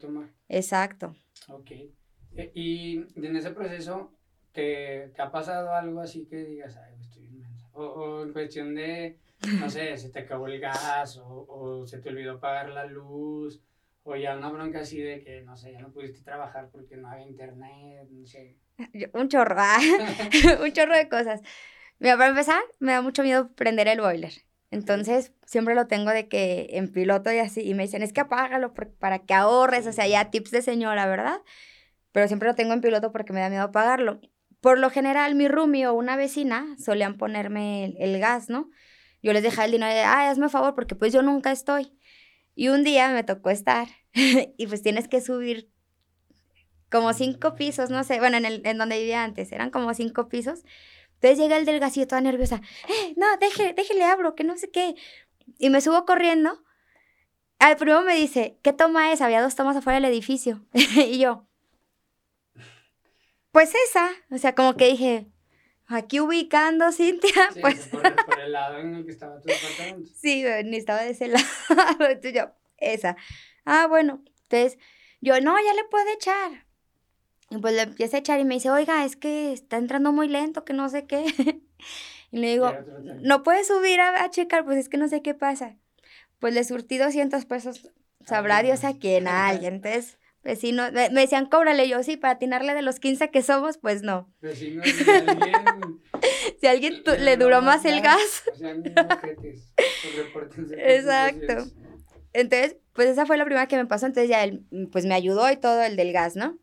[0.48, 1.16] Exacto.
[1.48, 1.70] Ok.
[2.36, 4.12] E, y en ese proceso,
[4.52, 7.68] ¿te, ha pasado algo así que digas, ay, estoy inmensa?
[7.72, 9.18] O, o, en cuestión de,
[9.58, 13.62] no sé, se te acabó el gas, o, o, se te olvidó pagar la luz,
[14.02, 17.08] o ya una bronca así de que, no sé, ya no pudiste trabajar porque no
[17.08, 18.58] había internet, no sé.
[19.12, 19.78] Un chorro, ah,
[20.62, 21.40] un chorro de cosas.
[21.98, 24.32] Mira, para empezar, me da mucho miedo prender el boiler.
[24.70, 28.20] Entonces, siempre lo tengo de que en piloto y así, y me dicen, es que
[28.20, 31.40] apágalo para que ahorres, o sea, ya tips de señora, ¿verdad?
[32.12, 34.20] Pero siempre lo tengo en piloto porque me da miedo apagarlo.
[34.60, 38.70] Por lo general, mi roomie o una vecina solían ponerme el, gas, ¿no?
[39.22, 41.96] Yo les dejaba el dinero de, ah, hazme favor, porque pues yo nunca estoy.
[42.54, 45.70] Y un día me tocó estar, y pues tienes que subir
[46.90, 50.28] como cinco pisos, no sé, bueno, en, el, en donde vivía antes, eran como cinco
[50.28, 50.64] pisos.
[51.20, 54.94] Entonces llega el del toda nerviosa, eh, no, déjele, déjele abro, que no sé qué.
[55.58, 56.62] Y me subo corriendo.
[57.58, 59.20] Al primero me dice, ¿qué toma es?
[59.20, 60.64] Había dos tomas afuera del edificio.
[60.72, 61.48] y yo,
[63.50, 64.10] pues esa.
[64.30, 65.26] O sea, como que dije,
[65.88, 67.50] aquí ubicando, Cintia.
[67.52, 67.88] Sí, pues.
[67.88, 68.06] Por
[68.38, 70.10] el, lado en el que estaba tu departamento.
[70.14, 71.44] Sí, ni estaba de ese lado.
[71.98, 73.16] Entonces yo, esa.
[73.64, 74.22] Ah, bueno.
[74.48, 74.78] Entonces,
[75.20, 76.67] yo, no, ya le puedo echar.
[77.50, 80.28] Y pues le empieza a echar y me dice, oiga, es que está entrando muy
[80.28, 81.24] lento, que no sé qué.
[82.30, 82.72] y le digo,
[83.22, 85.76] no puedes subir a, checar, pues es que no sé qué pasa.
[86.38, 87.90] Pues le surtí 200 pesos,
[88.24, 89.76] sabrá Dios a quién, a alguien.
[89.76, 91.88] Entonces, vecino, me, decían, cóbrale.
[91.88, 94.30] Yo, sí, para atinarle de los 15 que somos, pues no.
[94.42, 96.02] Vecino, si alguien,
[96.60, 98.42] si alguien le duró más el gas.
[100.76, 101.64] Exacto.
[102.34, 104.04] Entonces, pues esa fue la primera que me pasó.
[104.04, 106.58] Entonces ya él, pues me ayudó y todo el del gas, ¿no?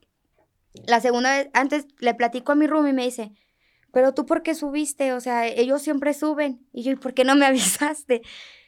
[0.85, 3.31] La segunda vez, antes le platico a mi room y me dice,
[3.91, 6.67] pero tú por qué subiste, o sea, ellos siempre suben.
[6.73, 8.21] Y yo, ¿y por qué no me avisaste?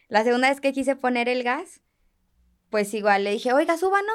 [0.08, 1.82] La segunda vez que quise poner el gas,
[2.70, 4.12] pues igual le dije, oiga, suba, ¿no?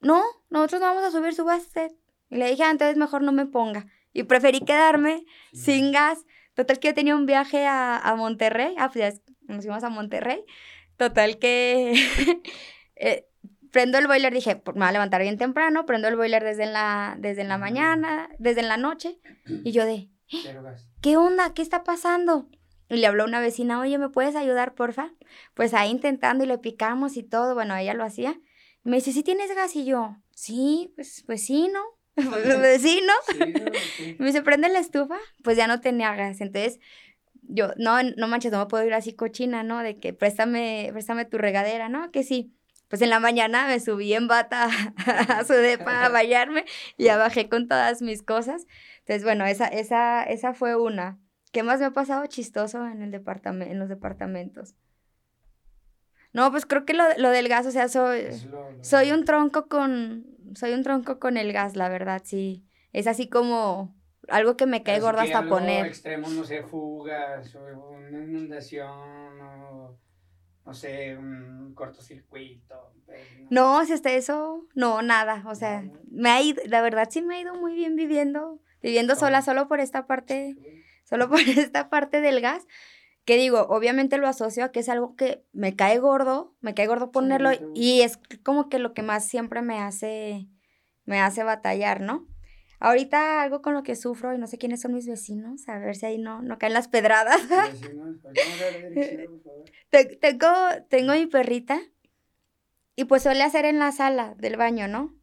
[0.00, 1.96] No, nosotros no vamos a subir, subaste.
[2.30, 3.86] Y le dije, antes ah, mejor no me ponga.
[4.12, 6.24] Y preferí quedarme sin gas.
[6.54, 9.90] Total que yo tenía un viaje a, a Monterrey, ah, pues ya nos fuimos a
[9.90, 10.44] Monterrey.
[10.96, 11.94] Total que
[12.96, 13.28] eh,
[13.76, 17.14] prendo el boiler, dije, me voy a levantar bien temprano, prendo el boiler desde la,
[17.18, 20.08] desde la mañana, desde la noche, y yo de,
[21.02, 21.52] ¿qué onda?
[21.52, 22.48] ¿Qué está pasando?
[22.88, 25.12] Y le habló una vecina, oye, ¿me puedes ayudar, porfa?
[25.52, 28.40] Pues ahí intentando y le picamos y todo, bueno, ella lo hacía.
[28.82, 29.76] Me dice, ¿sí tienes gas?
[29.76, 31.82] Y yo, sí, pues, pues sí, ¿no?
[32.14, 33.46] pues sí, ¿no?
[34.18, 35.18] me dice, ¿prende la estufa?
[35.44, 36.80] Pues ya no tenía gas, entonces
[37.42, 39.82] yo, no, no manches, no me puedo ir así cochina, ¿no?
[39.82, 42.10] De que préstame, préstame tu regadera, ¿no?
[42.10, 42.56] Que sí
[42.88, 44.68] pues en la mañana me subí en bata
[45.28, 46.64] a su depa a bañarme
[46.96, 48.66] y ya bajé con todas mis cosas.
[49.00, 51.18] Entonces, bueno, esa, esa, esa fue una.
[51.52, 54.74] ¿Qué más me ha pasado chistoso en, el departamento, en los departamentos?
[56.32, 58.26] No, pues creo que lo, lo del gas, o sea, soy,
[58.82, 62.64] soy un tronco con, soy un tronco con el gas, la verdad, sí.
[62.92, 63.94] Es así como
[64.28, 65.86] algo que me cae gordo hasta poner.
[65.86, 69.98] extremo, no sé, fugas o una inundación o
[70.66, 72.92] no sé, un cortocircuito.
[73.06, 75.44] Pues, no, si está eso, no, nada.
[75.46, 79.14] O sea, me ha ido, la verdad sí me ha ido muy bien viviendo, viviendo
[79.14, 80.56] sola, solo por esta parte,
[81.04, 82.66] solo por esta parte del gas.
[83.24, 86.86] Que digo, obviamente lo asocio a que es algo que me cae gordo, me cae
[86.86, 90.46] gordo ponerlo y es como que lo que más siempre me hace,
[91.06, 92.28] me hace batallar, ¿no?
[92.78, 95.96] Ahorita algo con lo que sufro y no sé quiénes son mis vecinos, a ver
[95.96, 97.40] si ahí no, no caen las pedradas.
[100.20, 100.48] tengo,
[100.88, 101.80] tengo mi perrita
[102.94, 105.14] y pues suele hacer en la sala del baño, ¿no?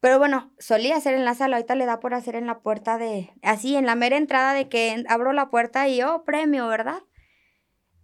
[0.00, 2.98] Pero bueno, solía hacer en la sala, ahorita le da por hacer en la puerta
[2.98, 7.02] de, así, en la mera entrada de que abro la puerta y, oh, premio, ¿verdad?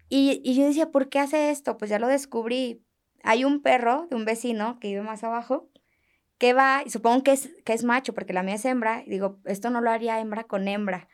[0.08, 1.76] Y, y yo decía, ¿por qué hace esto?
[1.76, 2.84] Pues ya lo descubrí.
[3.22, 5.70] Hay un perro de un vecino que vive más abajo
[6.38, 9.10] que va, y supongo que es, que es macho, porque la mía es hembra, y
[9.10, 11.08] digo, esto no lo haría hembra con hembra.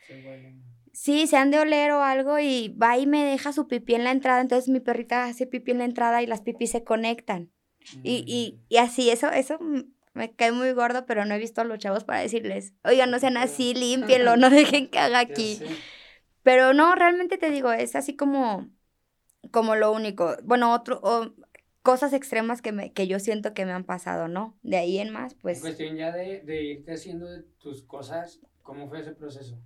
[0.92, 4.04] Sí, se han de oler o algo y va y me deja su pipí en
[4.04, 7.50] la entrada, entonces mi perrita hace pipí en la entrada y las pipí se conectan.
[8.02, 8.64] Y, y, mm.
[8.68, 9.59] y, así, eso, eso
[10.12, 13.18] me cae muy gordo, pero no he visto a los chavos para decirles, oigan, no
[13.18, 15.61] sean así, límpienlo, no dejen que haga aquí.
[16.42, 18.68] Pero no, realmente te digo, es así como,
[19.50, 20.37] como lo único.
[20.42, 21.00] Bueno, otro,
[21.83, 24.59] cosas extremas que, me, que yo siento que me han pasado, ¿no?
[24.62, 25.59] De ahí en más, pues...
[25.59, 27.27] En cuestión ya de, de irte haciendo
[27.59, 29.57] tus cosas, ¿cómo fue ese proceso?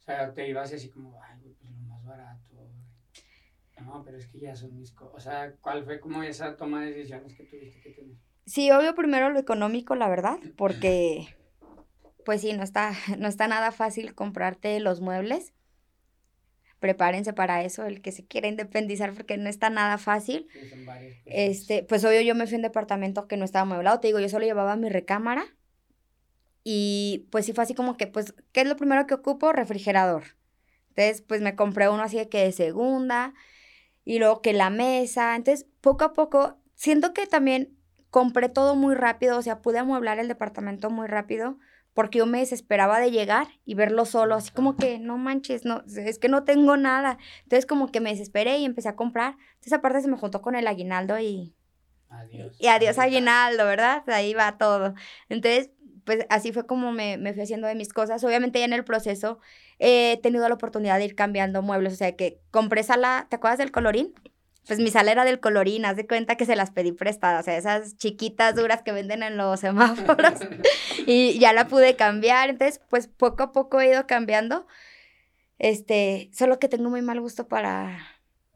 [0.00, 2.40] O sea, te ibas así como, ay, pues lo más barato.
[3.84, 5.14] No, pero es que ya son mis cosas.
[5.14, 8.16] O sea, ¿cuál fue como esa toma de decisiones que tuviste que tener?
[8.46, 11.36] Sí, obvio primero lo económico, la verdad, porque
[12.24, 15.52] pues sí, no está, no está nada fácil comprarte los muebles.
[16.82, 20.48] Prepárense para eso, el que se quiera independizar, porque no está nada fácil.
[21.26, 24.00] este, pues obvio, yo me fui a un departamento que no estaba amueblado.
[24.00, 25.44] Te digo, yo solo llevaba mi recámara.
[26.64, 29.52] Y pues sí fue así como que, pues, ¿qué es lo primero que ocupo?
[29.52, 30.24] Refrigerador.
[30.88, 33.32] Entonces, pues me compré uno así de que de segunda.
[34.04, 35.36] Y luego que la mesa.
[35.36, 37.78] Entonces, poco a poco, siento que también
[38.10, 39.38] compré todo muy rápido.
[39.38, 41.58] O sea, pude amueblar el departamento muy rápido
[41.94, 45.82] porque yo me desesperaba de llegar y verlo solo, así como que no manches, no,
[45.86, 47.18] es que no tengo nada.
[47.42, 49.36] Entonces como que me desesperé y empecé a comprar.
[49.54, 51.54] Entonces aparte se me juntó con el aguinaldo y...
[52.08, 52.56] Adiós.
[52.58, 54.02] Y adiós aguinaldo, ¿verdad?
[54.08, 54.94] Ahí va todo.
[55.30, 55.70] Entonces,
[56.04, 58.22] pues así fue como me, me fui haciendo de mis cosas.
[58.24, 59.38] Obviamente ya en el proceso
[59.78, 63.58] he tenido la oportunidad de ir cambiando muebles, o sea que compré sala, ¿te acuerdas
[63.58, 64.14] del colorín?
[64.66, 67.44] Pues mi sal era del colorín, haz de cuenta que se las pedí prestadas, o
[67.44, 70.34] sea, esas chiquitas duras que venden en los semáforos,
[71.06, 74.66] y ya la pude cambiar, entonces, pues poco a poco he ido cambiando,
[75.58, 77.98] este, solo que tengo muy mal gusto para...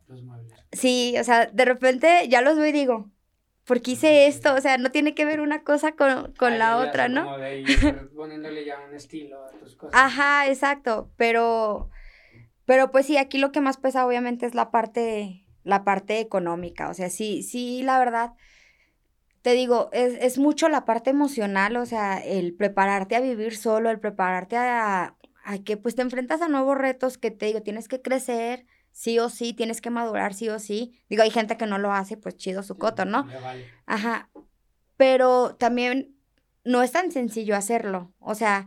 [0.06, 0.52] Los muebles.
[0.72, 3.10] Sí, o sea, de repente ya los veo y digo,
[3.64, 4.54] ¿por qué hice esto?
[4.54, 7.24] O sea, no tiene que ver una cosa con, con la otra, ¿no?
[7.24, 10.00] Como de ir poniéndole ya un estilo a tus cosas.
[10.00, 11.90] Ajá, exacto, pero,
[12.64, 16.88] pero pues sí, aquí lo que más pesa obviamente es la parte la parte económica.
[16.88, 18.32] O sea, sí, sí, la verdad,
[19.42, 23.90] te digo, es, es mucho la parte emocional, o sea, el prepararte a vivir solo,
[23.90, 27.88] el prepararte a, a que pues te enfrentas a nuevos retos que te digo, tienes
[27.88, 30.98] que crecer, sí o sí, tienes que madurar sí o sí.
[31.08, 33.26] Digo, hay gente que no lo hace, pues chido su coto, ¿no?
[33.86, 34.30] Ajá.
[34.96, 36.16] Pero también
[36.64, 38.12] no es tan sencillo hacerlo.
[38.18, 38.66] O sea,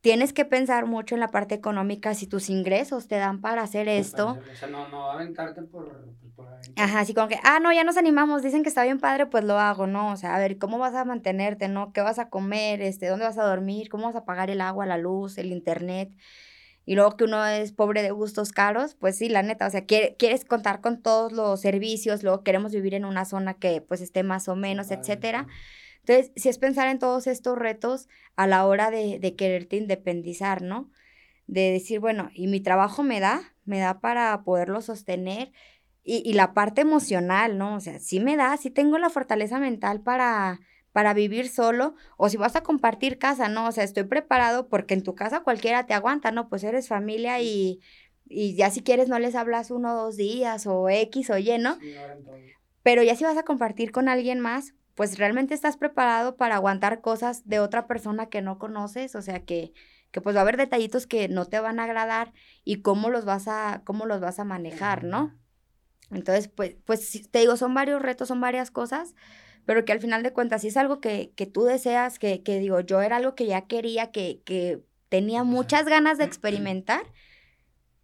[0.00, 3.88] tienes que pensar mucho en la parte económica, si tus ingresos te dan para hacer
[3.88, 4.38] esto.
[4.52, 7.96] O sea, no, no aventarte por, por Ajá, así como que, ah, no, ya nos
[7.96, 10.12] animamos, dicen que está bien padre, pues lo hago, ¿no?
[10.12, 11.92] O sea, a ver, ¿cómo vas a mantenerte, no?
[11.92, 12.80] ¿Qué vas a comer?
[12.80, 13.88] Este, ¿Dónde vas a dormir?
[13.90, 16.10] ¿Cómo vas a pagar el agua, la luz, el internet?
[16.86, 19.84] Y luego que uno es pobre de gustos caros, pues sí, la neta, o sea,
[19.86, 24.22] quieres contar con todos los servicios, luego queremos vivir en una zona que pues esté
[24.24, 25.46] más o menos, etcétera.
[26.00, 30.62] Entonces, si es pensar en todos estos retos a la hora de, de quererte independizar,
[30.62, 30.90] ¿no?
[31.46, 35.52] De decir, bueno, y mi trabajo me da, me da para poderlo sostener.
[36.02, 37.76] Y, y la parte emocional, ¿no?
[37.76, 40.60] O sea, sí me da, sí tengo la fortaleza mental para,
[40.92, 43.66] para vivir solo o si vas a compartir casa, ¿no?
[43.68, 46.48] O sea, estoy preparado porque en tu casa cualquiera te aguanta, ¿no?
[46.48, 47.80] Pues eres familia y,
[48.26, 51.58] y ya si quieres no les hablas uno o dos días o X o Y,
[51.58, 51.78] ¿no?
[52.82, 57.00] Pero ya si vas a compartir con alguien más, pues realmente estás preparado para aguantar
[57.00, 59.72] cosas de otra persona que no conoces, o sea que,
[60.10, 62.32] que pues va a haber detallitos que no te van a agradar
[62.64, 65.38] y cómo los vas a, cómo los vas a manejar, ¿no?
[66.10, 69.14] Entonces, pues, pues te digo, son varios retos, son varias cosas,
[69.64, 72.58] pero que al final de cuentas, si es algo que, que tú deseas, que, que
[72.58, 77.02] digo, yo era algo que ya quería, que, que tenía muchas ganas de experimentar,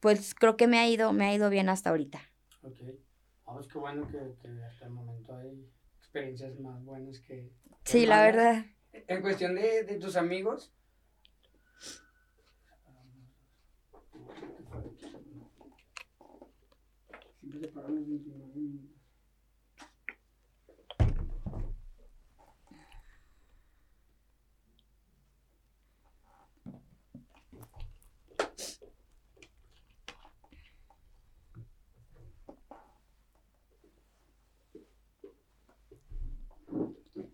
[0.00, 2.20] pues creo que me ha ido, me ha ido bien hasta ahorita.
[2.62, 2.76] Ok.
[3.44, 5.68] Vamos, qué bueno que, que hasta el momento hay
[6.16, 7.52] experiencias más buenas que...
[7.84, 8.64] sí, la verdad.
[8.92, 10.72] En cuestión de, de tus amigos,
[17.40, 18.95] siempre se los 29 minutos.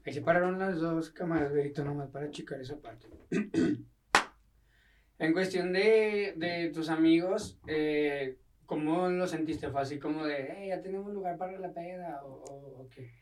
[0.04, 3.06] Ahí se pararon las dos cámaras, verito, nomás para checar esa parte.
[5.18, 9.68] en cuestión de, de tus amigos, eh, ¿cómo lo sentiste?
[9.70, 13.12] ¿Fue así como de, hey, ya tenemos lugar para la peda o, qué?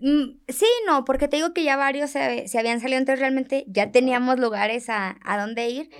[0.00, 3.64] Mm, sí, no, porque te digo que ya varios se, se habían salido, entonces realmente
[3.68, 5.90] ya teníamos lugares a, a dónde ir.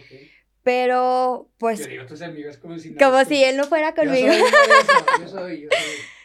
[0.64, 1.78] Pero, pues.
[1.78, 2.94] Yo digo tus amigos como si.
[2.94, 4.28] Como si él no fuera conmigo.
[5.20, 6.17] yo soy, yo soy.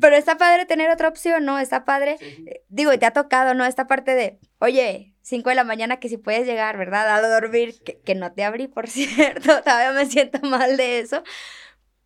[0.00, 1.58] Pero está padre tener otra opción, ¿no?
[1.58, 2.16] Está padre.
[2.20, 3.64] Eh, digo, y te ha tocado, ¿no?
[3.64, 7.08] Esta parte de, oye, 5 de la mañana que si puedes llegar, ¿verdad?
[7.08, 9.62] A dormir, que, no te abrí, por cierto.
[9.62, 11.22] Todavía me siento mal de eso.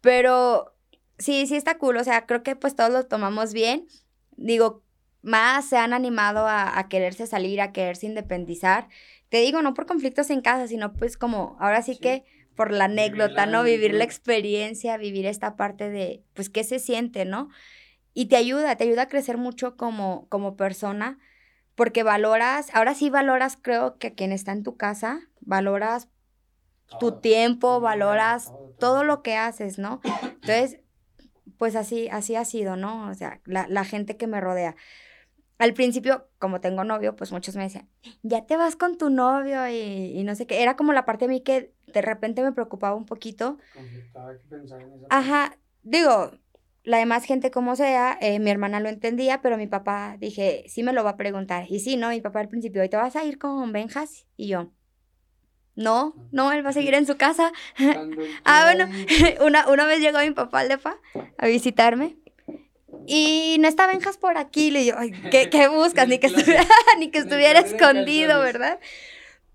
[0.01, 0.75] Pero
[1.19, 1.97] sí, sí está cool.
[1.97, 3.87] O sea, creo que pues todos lo tomamos bien.
[4.37, 4.83] Digo,
[5.23, 8.89] más se han animado a, quererse salir, a quererse independizar.
[9.29, 11.97] Te digo, no por conflictos en casa, sino pues como ahora sí.
[11.99, 13.63] que por la anécdota, ¿no?
[13.63, 17.49] Vivir la experiencia, vivir esta parte de, pues, qué se siente, ¿no?
[18.13, 21.19] Y te ayuda, te ayuda a crecer mucho como, como persona,
[21.75, 26.09] porque valoras, ahora sí valoras, creo que quien está en tu casa, valoras
[27.01, 30.01] tu tiempo, valoras todo lo que haces, ¿no?
[30.23, 30.79] Entonces,
[31.59, 33.09] pues así, así ha sido, ¿no?
[33.09, 34.77] O sea, la, la gente que me rodea.
[35.59, 37.89] Al principio, como tengo novio, pues muchos me decían,
[38.23, 40.63] ya te vas con tu novio y, y no sé qué.
[40.63, 43.59] Era como la parte de mí que de repente me preocupaba un poquito.
[43.73, 46.33] Conflictaba que pensar en esa Ajá, digo,
[46.83, 50.83] la demás gente como sea, eh, mi hermana lo entendía, pero mi papá dije, sí
[50.83, 51.67] me lo va a preguntar.
[51.71, 52.11] Y sí, ¿no?
[52.11, 54.27] Mi papá al principio, ¿y te vas a ir con Benjas?
[54.37, 54.71] Y yo,
[55.77, 57.53] no, no, él va a seguir en su casa.
[58.47, 58.89] Ah, bueno,
[59.47, 60.99] una, una vez llegó mi papá al depa
[61.39, 62.17] a visitarme
[63.07, 64.71] y no está Benjas por aquí.
[64.71, 66.09] Le digo, "Ay, ¿qué, qué buscas?
[66.09, 66.65] Ni que estuviera,
[66.99, 68.41] ni que estuviera escondido.
[68.41, 68.81] ¿verdad?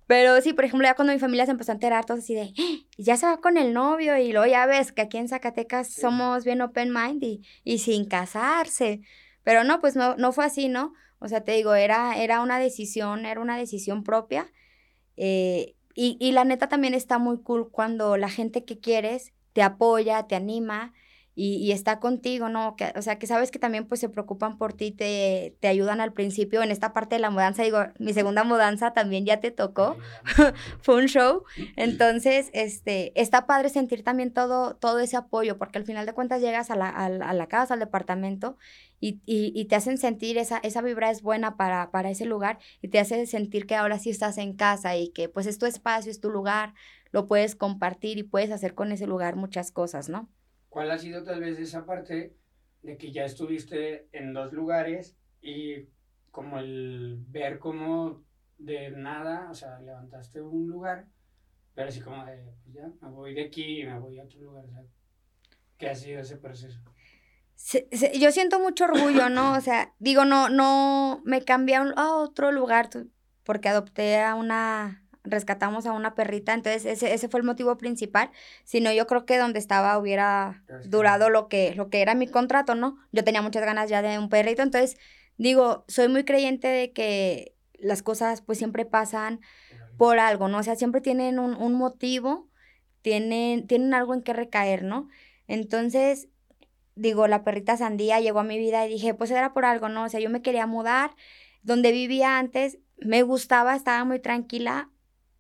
[0.10, 2.52] Pero sí, por ejemplo, ya cuando mi familia se empezó a enterar, todos así de,
[2.58, 2.78] "¡Ah!
[2.98, 6.02] ya se va con el novio y luego ya ves que aquí en Zacatecas Sí.
[6.02, 9.02] somos bien open mind y, y sin casarse.
[9.44, 10.94] Pero no, pues no, no fue así, ¿no?
[11.20, 14.52] O sea, te digo, era, era una decisión, era una decisión propia.
[15.18, 19.62] eh, y, y la neta también está muy cool cuando la gente que quieres te
[19.62, 20.94] apoya, te anima
[21.40, 22.76] y, y está contigo, ¿no?
[22.76, 26.02] Que, o sea, que sabes que también pues se preocupan por ti, te, te ayudan
[26.02, 27.64] al principio en esta parte de la mudanza.
[27.64, 29.98] Digo, mi segunda mudanza también ya te tocó
[30.82, 31.44] fue un show.
[31.76, 36.42] Entonces, este, está padre sentir también todo, todo ese apoyo, porque al final de cuentas
[36.42, 38.58] llegas a la, a la- a la casa, al departamento,
[39.00, 42.60] y, y- y te hacen sentir esa, esa vibra es buena para, para ese lugar,
[42.82, 45.66] y te hace sentir que ahora sí estás en casa y que pues es tu
[45.66, 46.74] espacio, es tu lugar,
[47.12, 50.30] lo puedes compartir y puedes hacer con ese lugar muchas cosas, ¿no?
[50.70, 52.36] ¿Cuál ha sido tal vez esa parte
[52.84, 55.88] de que ya estuviste en dos lugares y
[56.32, 58.24] como el ver cómo
[58.58, 61.08] de nada, o sea, levantaste un lugar,
[61.76, 64.40] pero así como de, pues ya, me voy de aquí y me voy a otro
[64.42, 64.84] lugar, o sea,
[65.78, 66.80] ¿qué ha sido ese proceso?
[67.56, 69.54] Se- se- yo siento mucho orgullo, ¿no?
[69.54, 72.90] O sea, digo, no, no me cambié a, un- a otro lugar
[73.44, 78.32] porque adopté a una, rescatamos a una perrita, entonces ese, ese fue el motivo principal.
[78.64, 82.28] Si no, yo creo que donde estaba hubiera durado lo que, lo que era mi
[82.28, 82.98] contrato, ¿no?
[83.12, 84.98] Yo tenía muchas ganas ya de un perrito, entonces
[85.38, 89.40] digo, soy muy creyente de que las cosas pues siempre pasan
[89.98, 90.60] por algo, ¿no?
[90.60, 92.50] O sea, siempre tienen un, un motivo,
[93.02, 95.08] tienen, tienen algo en que recaer, ¿no?
[95.48, 96.28] Entonces,
[96.96, 100.04] digo, la perrita sandía llegó a mi vida y dije, pues era por algo, ¿no?
[100.04, 101.16] O sea, yo me quería mudar,
[101.64, 104.90] donde vivía antes, me gustaba, estaba muy tranquila,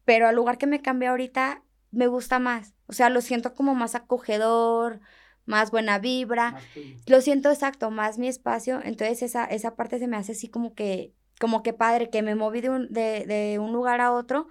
[0.09, 2.73] pero al lugar que me cambié ahorita, me gusta más.
[2.87, 5.01] O sea, lo siento como más acogedor,
[5.45, 6.53] más buena vibra.
[6.53, 6.63] Más
[7.05, 10.73] lo siento exacto, más mi espacio, entonces esa, esa parte se me hace así como
[10.73, 14.47] que, como que padre, que me moví de un, de, de un lugar a otro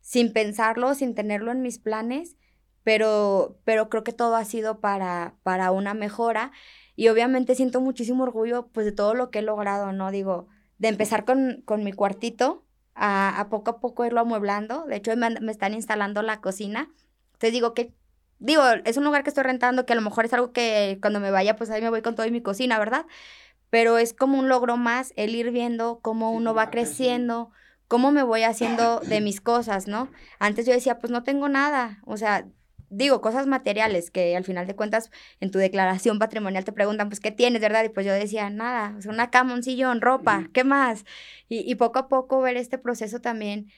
[0.00, 2.38] sin pensarlo, sin tenerlo en mis planes,
[2.82, 6.52] pero, pero creo que todo ha sido para, para una mejora.
[6.96, 10.10] Y obviamente siento muchísimo orgullo pues de todo lo que he logrado, ¿no?
[10.10, 10.48] Digo,
[10.78, 15.16] de empezar con, con mi cuartito, a, a poco a poco irlo amueblando, de hecho
[15.16, 16.90] me, me están instalando la cocina,
[17.34, 17.92] entonces digo que
[18.38, 21.20] digo, es un lugar que estoy rentando que a lo mejor es algo que cuando
[21.20, 23.06] me vaya, pues ahí me voy con todo y mi cocina, ¿verdad?
[23.70, 27.50] Pero es como un logro más el ir viendo cómo Sí, uno va creciendo,
[27.88, 30.10] cómo me voy haciendo de mis cosas, ¿no?
[30.38, 32.46] Antes yo decía, pues no tengo nada, o sea,
[32.92, 37.20] digo, cosas materiales que al final de cuentas en tu declaración patrimonial te preguntan, pues,
[37.20, 37.84] ¿qué tienes, verdad?
[37.84, 40.48] Y pues yo decía, nada, o sea, una cama, un sillón, ropa.
[40.52, 41.04] ¿qué más?
[41.48, 43.70] Y, y poco a poco ver este proceso también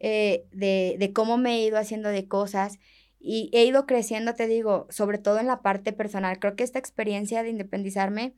[0.00, 2.78] eh, de, de cómo me he ido haciendo de cosas
[3.20, 6.38] y he ido creciendo, te digo, sobre todo en la parte personal.
[6.40, 8.34] Creo que esta experiencia de independizarme,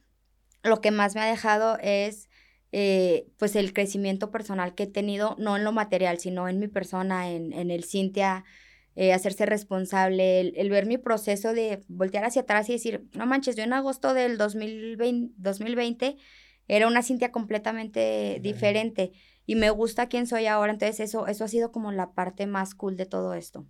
[0.62, 2.28] lo que más me ha dejado es
[2.72, 6.68] eh, pues el crecimiento personal que he tenido, no en lo material, sino en mi
[6.68, 8.44] persona, en, en el Cintia,
[8.96, 13.26] eh, hacerse responsable, el, el ver mi proceso de voltear hacia atrás y decir, no
[13.26, 16.16] manches, yo en agosto del 2020, 2020
[16.68, 19.12] era una Cintia completamente Diferente.
[19.46, 22.74] y me gusta quién soy ahora, entonces eso, eso ha sido como la parte más
[22.74, 23.66] cool de todo esto.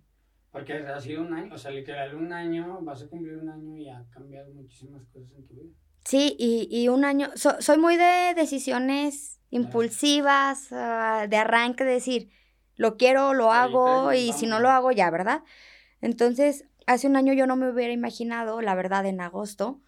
[0.51, 3.75] Porque ha sido un año, o sea, literal un año, vas a cumplir un año
[3.75, 5.73] y ha cambiado muchísimas cosas en tu vida.
[6.05, 11.91] Sí, y, y un año, so- soy muy de decisiones impulsivas, ah, de arranque, de
[11.93, 12.29] decir,
[12.75, 15.43] lo quiero, lo hago, y si no lo hago ya, ¿verdad?
[16.01, 19.81] Entonces, hace un año yo no me hubiera imaginado, la verdad, en agosto,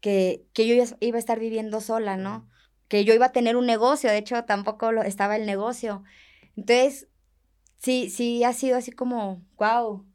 [0.00, 2.48] que, que yo iba a estar viviendo sola, ¿no?
[2.88, 6.04] Que yo iba a tener un negocio, de hecho, tampoco lo, estaba el negocio.
[6.56, 7.08] Entonces,
[7.78, 10.06] sí, sí ha sido así como, wow,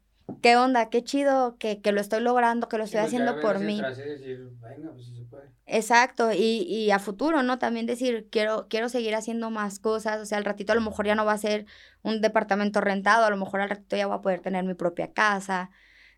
[0.42, 0.88] ¿qué onda?
[0.90, 3.86] Qué chido que, que lo estoy logrando, que lo estoy Sí, haciendo por mí.
[4.04, 5.48] decir, venga, pues sí se puede.
[5.66, 7.58] Exacto, y, y a futuro, ¿no?
[7.58, 11.06] También decir, quiero, quiero seguir haciendo más cosas, o sea, al ratito a lo mejor
[11.06, 11.66] ya no va a ser
[12.02, 15.12] un departamento rentado, a lo mejor al ratito ya voy a poder tener mi propia
[15.12, 15.70] casa.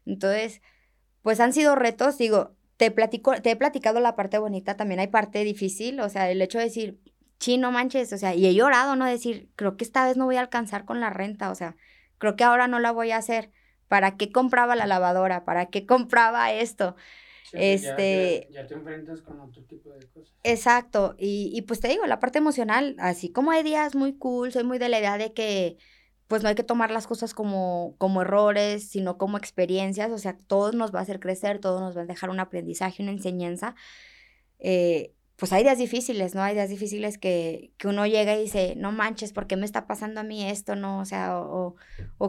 [0.06, 0.60] Entonces,
[1.22, 5.08] pues han sido retos, digo, te platico, te he platicado la parte bonita, también hay
[5.08, 7.00] parte difícil, o sea, el hecho de decir,
[7.38, 9.06] chino manches, o sea, y he llorado, ¿no?
[9.06, 11.76] Decir, creo que esta vez no voy a alcanzar con la renta, o sea,
[12.18, 13.50] creo que ahora no la voy a hacer.
[13.88, 15.44] ¿Para qué compraba la lavadora?
[15.44, 16.96] ¿Para qué compraba esto?
[17.42, 20.34] Sí, Este- Ya, ya te enfrentas con otro tipo de cosas.
[20.44, 24.52] Exacto, y, y pues te digo, la parte emocional, así como hay días muy cool,
[24.52, 25.78] soy muy de la idea de que
[26.26, 30.36] pues no hay que tomar las cosas como, como errores, sino como experiencias, o sea,
[30.46, 33.74] todo nos va a hacer crecer, todo nos va a dejar un aprendizaje, una enseñanza.
[34.58, 36.42] Eh, pues hay días difíciles, ¿no?
[36.42, 39.86] Hay días difíciles que, que uno llega y dice, no manches, ¿por qué me está
[39.86, 41.00] pasando a mí esto, no?
[41.00, 41.74] O sea, o,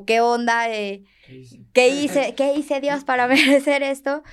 [0.06, 1.66] qué onda, eh, ¿Qué hice?
[1.74, 4.24] ¿qué hice, qué hice Dios para merecer esto?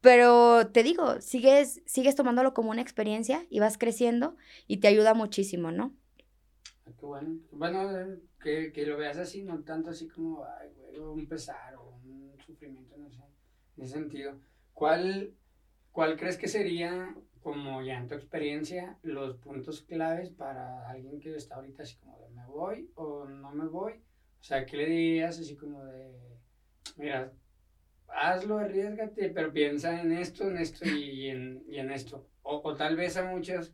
[0.00, 5.14] Pero te digo, sigues, sigues tomándolo como una experiencia y vas creciendo y te ayuda
[5.14, 5.94] muchísimo, ¿no?
[6.86, 7.38] Ah, Qué bueno.
[7.50, 11.74] Bueno, eh, que, que lo veas así, no tanto así como, ay, güey, un pesar
[11.76, 13.22] o un sufrimiento, no sé,
[13.76, 14.38] en ese sentido.
[14.74, 15.34] ¿Cuál,
[15.90, 17.14] cuál crees que sería,
[17.46, 22.18] como ya en tu experiencia, los puntos claves para alguien que está ahorita así como
[22.18, 23.92] de, ¿me voy o no me voy?
[24.40, 26.10] O sea, ¿qué le dirías así como de,
[26.96, 27.32] mira,
[28.08, 32.26] hazlo, arriesgate, pero piensa en esto, en esto y en, y en esto?
[32.42, 33.68] O, o tal vez a muchos,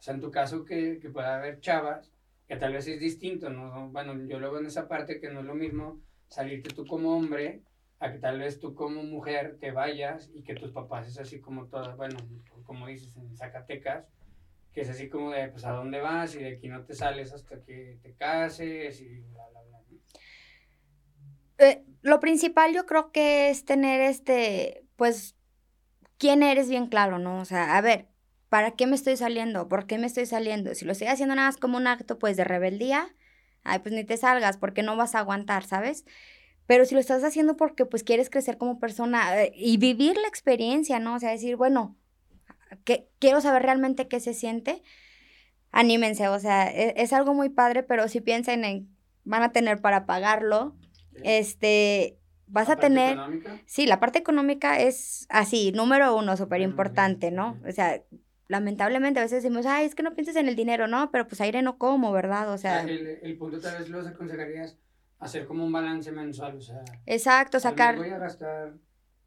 [0.00, 2.10] o sea, en tu caso que, que pueda haber chavas,
[2.48, 3.88] que tal vez es distinto, ¿no?
[3.90, 7.16] Bueno, yo lo veo en esa parte que no es lo mismo salirte tú como
[7.16, 7.62] hombre
[8.02, 11.40] a que tal vez tú como mujer te vayas y que tus papás es así
[11.40, 12.16] como todas, bueno,
[12.66, 14.06] como dices en Zacatecas,
[14.72, 16.34] que es así como de, pues, ¿a dónde vas?
[16.34, 19.78] Y de aquí no te sales hasta que te cases y bla, bla, bla.
[21.58, 25.36] Eh, lo principal yo creo que es tener este, pues,
[26.18, 27.40] quién eres bien claro, ¿no?
[27.40, 28.08] O sea, a ver,
[28.48, 29.68] ¿para qué me estoy saliendo?
[29.68, 30.74] ¿Por qué me estoy saliendo?
[30.74, 33.14] Si lo estoy haciendo nada más como un acto, pues, de rebeldía,
[33.64, 36.04] ay, pues ni te salgas porque no vas a aguantar, ¿sabes?
[36.66, 40.28] Pero si lo estás haciendo porque, pues, quieres crecer como persona eh, y vivir la
[40.28, 41.14] experiencia, ¿no?
[41.16, 41.96] O sea, decir, bueno,
[42.84, 44.82] que, quiero saber realmente qué se siente,
[45.70, 49.80] anímense, o sea, e- es, algo muy padre, pero si piensen en, van a tener
[49.80, 50.76] para pagarlo,
[51.22, 53.18] este, vas a tener...
[53.18, 57.58] económica, Sí, la parte económica es así, número uno, súper importante, ¿no?
[57.66, 58.02] O sea,
[58.48, 61.10] lamentablemente a veces decimos, ay, es que no pienses en el dinero, ¿no?
[61.10, 62.52] Pero pues aire no como, ¿verdad?
[62.52, 64.76] O sea, sea, el, el punto tal vez los aconsejarías
[65.22, 68.74] hacer como un balance mensual, o sea, exacto, sacar, voy a gastar,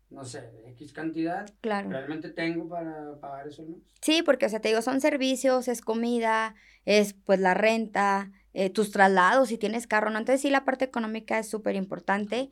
[0.10, 0.42] no sé,
[0.72, 1.90] X cantidad, claro.
[1.90, 3.80] ¿realmente tengo para pagar eso mes?
[4.02, 8.70] Sí, porque, o sea, te digo, son servicios, es comida, es pues la renta, eh,
[8.70, 10.20] tus traslados, si tienes carro, ¿no?
[10.20, 12.52] Entonces sí, la parte económica es súper importante.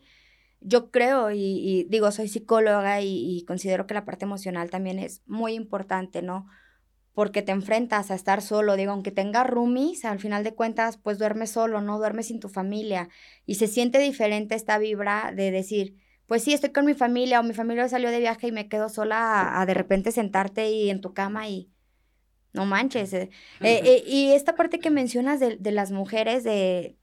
[0.61, 4.99] Yo creo y, y digo, soy psicóloga y, y considero que la parte emocional también
[4.99, 6.47] es muy importante, ¿no?
[7.13, 11.19] Porque te enfrentas a estar solo, digo, aunque tengas roomies, al final de cuentas, pues
[11.19, 11.99] duermes solo, ¿no?
[11.99, 13.09] Duermes sin tu familia
[13.45, 15.95] y se siente diferente esta vibra de decir,
[16.25, 18.89] pues sí, estoy con mi familia o mi familia salió de viaje y me quedo
[18.89, 21.69] sola a, a de repente sentarte y en tu cama y
[22.53, 23.13] no manches.
[23.13, 23.29] eh.
[23.61, 26.97] Eh, eh, y esta parte que mencionas de, de las mujeres, de,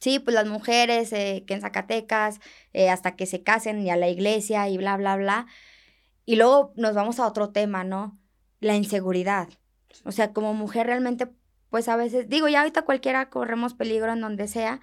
[0.00, 2.40] sí, pues las mujeres eh, que en Zacatecas,
[2.72, 5.46] eh, hasta que se casen y a la iglesia y bla, bla, bla.
[6.24, 8.18] Y luego nos vamos a otro tema, ¿no?
[8.60, 9.48] La inseguridad.
[10.04, 11.28] O sea, como mujer realmente,
[11.70, 14.80] pues a veces, digo, ya ahorita cualquiera corremos peligro en donde sea,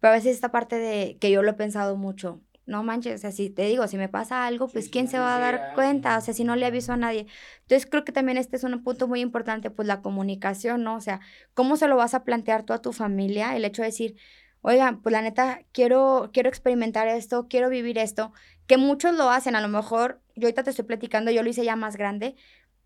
[0.00, 2.40] pero a veces esta parte de que yo lo he pensado mucho.
[2.66, 5.18] No manches, o sea, si te digo, si me pasa algo, pues ¿quién no se
[5.18, 6.16] va a dar cuenta?
[6.16, 7.26] O sea, si no le aviso a nadie.
[7.62, 10.94] Entonces creo que también este es un punto muy importante, pues la comunicación, ¿no?
[10.94, 11.20] O sea,
[11.54, 13.56] ¿cómo se lo vas a plantear tú a tu familia?
[13.56, 14.16] El hecho de decir,
[14.62, 18.32] oigan, pues la neta, quiero, quiero experimentar esto, quiero vivir esto,
[18.66, 21.64] que muchos lo hacen, a lo mejor, yo ahorita te estoy platicando, yo lo hice
[21.64, 22.36] ya más grande,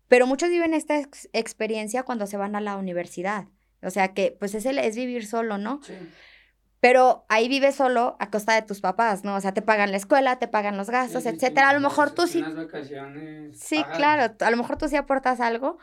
[0.07, 3.47] pero muchos viven esta ex- experiencia cuando se van a la universidad.
[3.81, 5.81] O sea, que pues es, el, es vivir solo, ¿no?
[5.83, 5.93] Sí.
[6.79, 9.35] Pero ahí vives solo a costa de tus papás, ¿no?
[9.35, 11.69] O sea, te pagan la escuela, te pagan los gastos, Sí, etcétera.
[11.69, 13.97] A lo mejor tú sí vacaciones Sí, pagadas.
[13.97, 15.77] claro, a lo mejor tú sí aportas algo,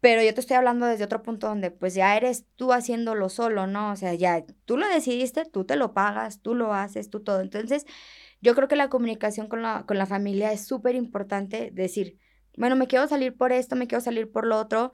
[0.00, 3.66] pero yo te estoy hablando desde otro punto donde pues ya eres tú haciéndolo solo,
[3.66, 3.92] ¿no?
[3.92, 7.40] O sea, ya tú lo decidiste, tú te lo pagas, tú lo haces, tú todo.
[7.40, 7.86] Entonces,
[8.40, 12.18] yo creo que la comunicación con la, con la familia es súper importante, decir,
[12.56, 14.92] bueno, me quiero salir por esto, me quiero salir por lo otro,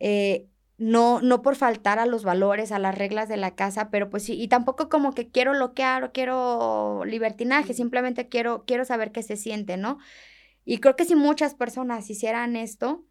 [0.00, 0.48] eh,
[0.78, 4.24] no, no por faltar a los valores, a las reglas de la casa, pero pues
[4.24, 9.22] sí, y tampoco como que quiero bloquear o quiero libertinaje, simplemente quiero, quiero saber qué
[9.22, 9.98] se siente, ¿no?
[10.64, 13.04] Y creo que si muchas personas hicieran esto,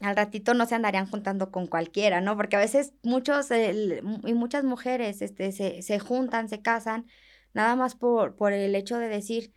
[0.00, 2.36] al ratito no se andarían juntando con cualquiera, ¿no?
[2.36, 7.06] Porque a veces muchos eh, y muchas mujeres este, se, se juntan, se casan,
[7.54, 9.52] nada más por, por el hecho de decir,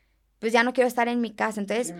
[0.46, 1.60] pues ya no quiero estar en mi casa.
[1.60, 1.96] Entonces,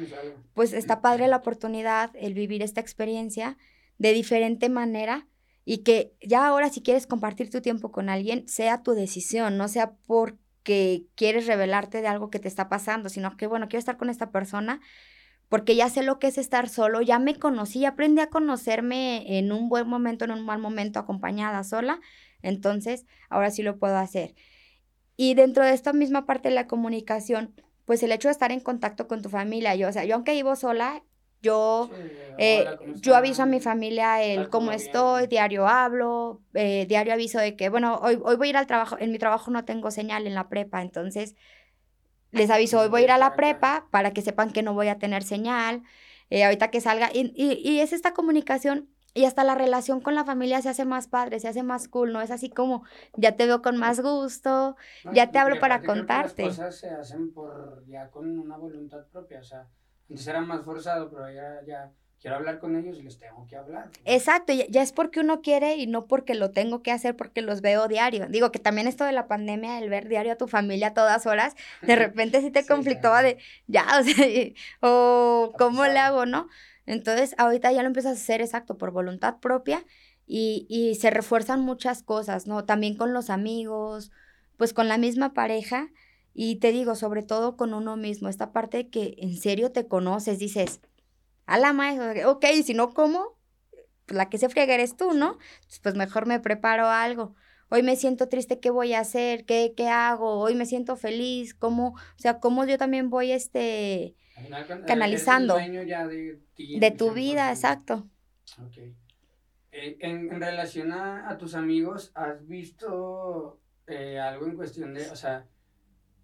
[0.54, 3.58] pues está padre la oportunidad, el vivir esta experiencia
[3.98, 5.28] de diferente manera
[5.64, 9.68] y que ya ahora si quieres compartir tu tiempo con alguien, sea tu decisión, no
[9.68, 13.98] sea porque quieres revelarte de algo que te está pasando, sino que, bueno, quiero estar
[13.98, 14.80] con esta persona
[15.50, 19.52] porque ya sé lo que es estar solo, ya me conocí, aprendí a conocerme en
[19.52, 22.00] un buen momento, en un mal momento, acompañada sola,
[22.44, 24.36] entonces ahora sí lo puedo hacer.
[25.18, 27.56] Y dentro de esta misma parte de la comunicación,
[27.86, 30.34] pues el hecho de estar en contacto con tu familia, yo, o sea, yo aunque
[30.34, 31.04] vivo sola,
[31.42, 31.92] yo,
[32.38, 37.56] eh, yo aviso a mi familia el cómo estoy, diario hablo, eh, diario aviso de
[37.56, 40.28] que, bueno, hoy, hoy voy a ir al trabajo, en mi trabajo no tengo señal
[40.28, 41.36] en la prepa, entonces
[42.32, 44.88] les aviso, hoy voy a ir a la prepa para que sepan que no voy
[44.90, 45.84] a tener señal,
[46.30, 50.26] eh, ahorita que salga, y, y, es esta comunicación y hasta la relación con la
[50.26, 52.22] familia se hace más padre, se hace más cool, ¿no?
[52.22, 52.84] Es así como,
[53.16, 54.76] ya te veo con más gusto,
[55.10, 56.44] ya te hablo para contarte.
[56.44, 59.68] las cosas se hacen por, ya con una voluntad propia, o sea,
[60.10, 61.92] antes era más forzado, pero ya, ya
[62.22, 63.90] quiero hablar con ellos y les tengo que hablar.
[64.06, 67.62] Exacto, ya, es porque uno quiere y no porque lo tengo que hacer porque los
[67.62, 68.28] veo diario.
[68.30, 71.26] Digo que también esto de la pandemia, el ver diario a tu familia a todas
[71.26, 71.56] horas,
[71.86, 73.38] de repente sí te conflictaba de,
[73.68, 74.26] ya, o sea,
[74.82, 76.50] o cómo le hago, ¿no?
[76.86, 79.86] Entonces, ahorita ya lo empiezas a hacer exacto por voluntad propia
[80.28, 82.66] y, y se refuerzan muchas cosas, ¿no?
[82.66, 84.12] También con los amigos,
[84.58, 85.90] pues con la misma pareja.
[86.34, 90.38] Y te digo, sobre todo con uno mismo, esta parte que en serio te conoces,
[90.38, 90.82] dices,
[91.46, 93.38] a la maestra, ok, si no como,
[94.06, 95.38] pues la que se friega eres tú, ¿no?
[95.82, 97.36] Pues mejor me preparo algo.
[97.70, 99.46] Hoy me siento triste, ¿qué voy a hacer?
[99.46, 100.40] ¿Qué, qué hago?
[100.40, 101.90] Hoy me siento feliz, ¿cómo?
[101.90, 104.16] O sea, ¿cómo yo también voy, este,
[104.86, 105.56] canalizando?
[105.58, 108.08] de, tu vida, exacto.
[108.62, 108.78] Ok.
[109.72, 115.16] Eh, en, en, relación a, tus amigos, ¿has visto eh, algo en cuestión de, o
[115.16, 115.46] sea,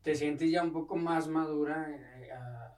[0.04, 2.76] te sientes ya un poco más madura eh, a,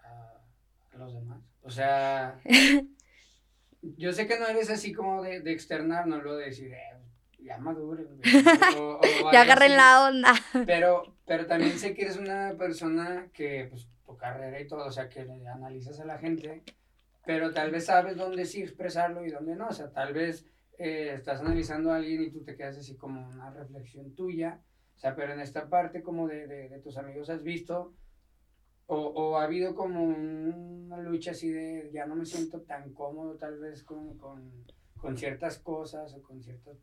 [0.94, 1.42] a los demás?
[1.62, 2.40] O sea,
[3.82, 6.98] yo sé que no eres así como de, de externar, no lo de decir, eh,
[7.40, 8.06] ya madure.
[9.32, 10.34] ya agarren la onda.
[10.66, 14.92] Pero, pero también sé que eres una persona que, pues, tu carrera y todo, o
[14.92, 16.64] sea, que analizas a la gente,
[17.26, 19.68] pero tal vez sabes dónde sí expresarlo y dónde no.
[19.68, 20.46] O sea, tal vez
[20.78, 24.62] eh, estás analizando a alguien y tú te quedas así como una reflexión tuya.
[24.96, 27.94] O sea, pero en esta parte como de, de, de tus amigos has visto
[28.86, 33.36] o, o, ha habido como una lucha así de ya no me siento tan cómodo
[33.36, 34.52] tal vez con, con,
[34.98, 36.78] con ciertas cosas o con ciertas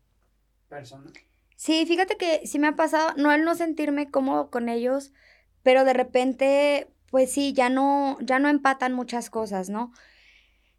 [0.67, 1.13] personas.
[1.55, 5.13] Sí, fíjate que sí me ha pasado, no el no sentirme cómodo con ellos,
[5.61, 9.93] pero de repente, pues sí, ya no, ya no empatan muchas cosas, ¿no?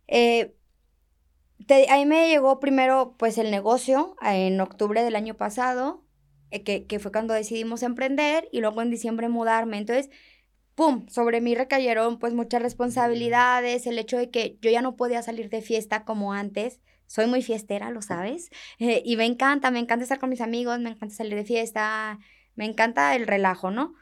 [0.09, 0.57] Eh,
[1.89, 6.05] ahí me llegó primero pues el negocio en octubre del año pasado,
[6.51, 9.79] eh, que, que fue cuando decidimos emprender y luego en diciembre mudarme.
[9.79, 10.11] Entonces,
[10.75, 15.23] ¡pum!, sobre mí recayeron pues muchas responsabilidades, el hecho de que yo ya no podía
[15.23, 16.81] salir de fiesta como antes.
[17.07, 18.51] Soy muy fiestera, lo sabes.
[18.79, 22.19] Eh, y me encanta, me encanta estar con mis amigos, me encanta salir de fiesta,
[22.55, 23.95] me encanta el relajo, ¿no?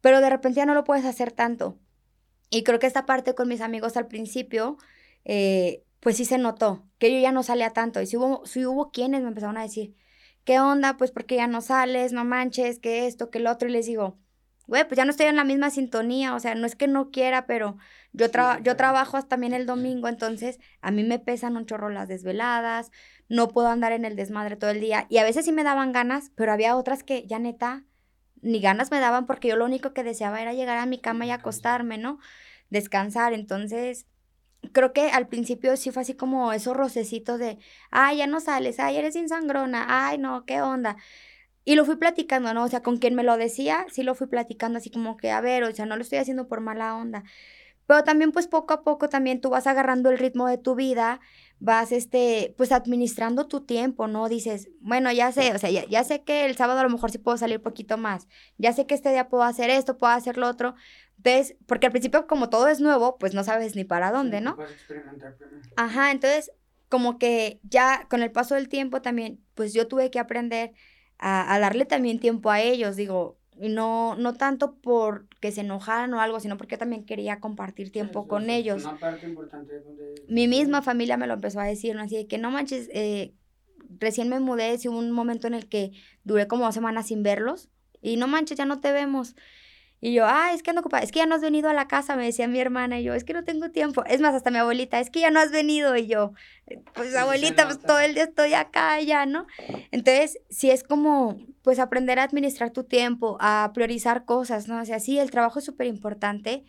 [0.00, 1.78] Pero de repente ya no lo puedes hacer tanto.
[2.50, 4.78] Y creo que esta parte con mis amigos al principio,
[5.24, 8.00] eh, pues sí se notó, que yo ya no salía tanto.
[8.00, 9.94] Y si hubo, si hubo quienes me empezaron a decir,
[10.44, 10.96] ¿qué onda?
[10.96, 13.68] Pues porque ya no sales, no manches, que esto, que el otro.
[13.68, 14.18] Y les digo,
[14.68, 17.10] güey, pues ya no estoy en la misma sintonía, o sea, no es que no
[17.10, 17.78] quiera, pero
[18.12, 18.26] yo,
[18.62, 22.90] yo trabajo hasta también el domingo, entonces a mí me pesan un chorro las desveladas,
[23.28, 25.92] no puedo andar en el desmadre todo el día, y a veces sí me daban
[25.92, 27.84] ganas, pero había otras que ya neta,
[28.42, 31.26] ni ganas me daban porque yo lo único que deseaba era llegar a mi cama
[31.26, 32.18] y acostarme, ¿no?
[32.70, 34.06] Descansar, entonces
[34.72, 37.58] creo que al principio sí fue así como esos rocecitos de,
[37.90, 40.96] ay, ya no sales, ay, eres insangrona, ay, no, qué onda.
[41.64, 42.64] Y lo fui platicando, ¿no?
[42.64, 45.40] O sea, con quien me lo decía, sí lo fui platicando así como que, a
[45.40, 47.24] ver, o sea, no lo estoy haciendo por mala onda.
[47.88, 51.20] Pero también, pues poco a poco también tú vas agarrando el ritmo de tu vida,
[51.58, 54.28] vas, este, pues administrando tu tiempo, ¿no?
[54.28, 57.10] Dices, bueno, ya sé, o sea, ya, ya sé que el sábado a lo mejor
[57.10, 58.28] sí puedo salir poquito más,
[58.58, 60.74] ya sé que este día puedo hacer esto, puedo hacer lo otro.
[61.16, 64.58] Entonces, porque al principio como todo es nuevo, pues no sabes ni para dónde, ¿no?
[65.76, 66.52] Ajá, entonces,
[66.90, 70.74] como que ya con el paso del tiempo también, pues yo tuve que aprender
[71.18, 76.12] a, darle también tiempo a ellos, digo, y no, no tanto por que se enojaran
[76.14, 78.84] o algo, sino porque yo también quería compartir tiempo con ellos.
[78.84, 80.24] Una parte importante de...
[80.28, 82.02] Mi misma familia me lo empezó a decir, ¿no?
[82.02, 83.34] Así de que no manches, eh,
[83.98, 85.92] recién me mudé, y hubo un momento en el que
[86.24, 87.68] duré como dos semanas sin verlos,
[88.00, 89.34] y no manches, ya no te vemos.
[90.00, 91.88] Y yo, ah, es que ando ocupada, es que ya no has venido a la
[91.88, 94.04] casa, me decía mi hermana, y yo, es que no tengo tiempo.
[94.04, 96.32] Es más, hasta mi abuelita, es que ya no has venido, y yo,
[96.94, 99.46] pues abuelita, pues todo el día estoy acá, ya, ¿no?
[99.90, 104.80] Entonces, sí es como, pues aprender a administrar tu tiempo, a priorizar cosas, ¿no?
[104.80, 106.64] O sea, sí, el trabajo es súper importante,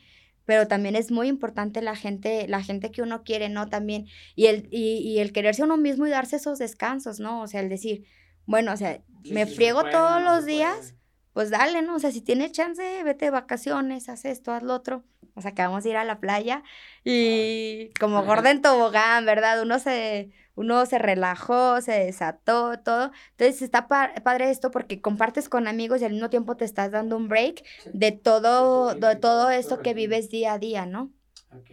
[0.46, 3.70] pero también es muy importante la gente, la gente que uno quiere, ¿no?
[3.70, 7.42] También, y el, y, y el quererse uno mismo y darse esos descansos, ¿no?
[7.44, 8.06] O sea, el decir,
[8.48, 9.00] bueno, o sea,
[9.30, 10.96] me friego todos los días,
[11.40, 11.96] pues dale, ¿no?
[11.96, 15.06] O sea, si tienes chance, vete de vacaciones, haz esto, haz lo otro.
[15.36, 16.64] O sea, que vamos a ir a la playa
[17.06, 19.62] y como gorda en tobogán, ¿verdad?
[19.62, 23.14] Uno se, uno se relajó, se desató, todo.
[23.32, 27.16] Entonces está padre esto porque compartes con amigos y al mismo tiempo te estás dando
[27.16, 31.10] un break de todo, de todo esto que vives día a día, ¿no?
[31.58, 31.72] Ok.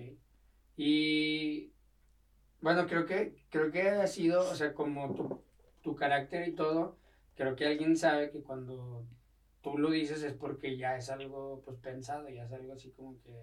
[0.76, 1.72] Y
[2.60, 5.42] bueno, creo que, creo que ha sido, o sea, como tu,
[5.82, 6.98] tu carácter y todo,
[7.34, 9.04] creo que alguien sabe que cuando
[9.66, 13.20] tú lo dices es porque ya es algo pues pensado, ya es algo así como
[13.20, 13.34] que,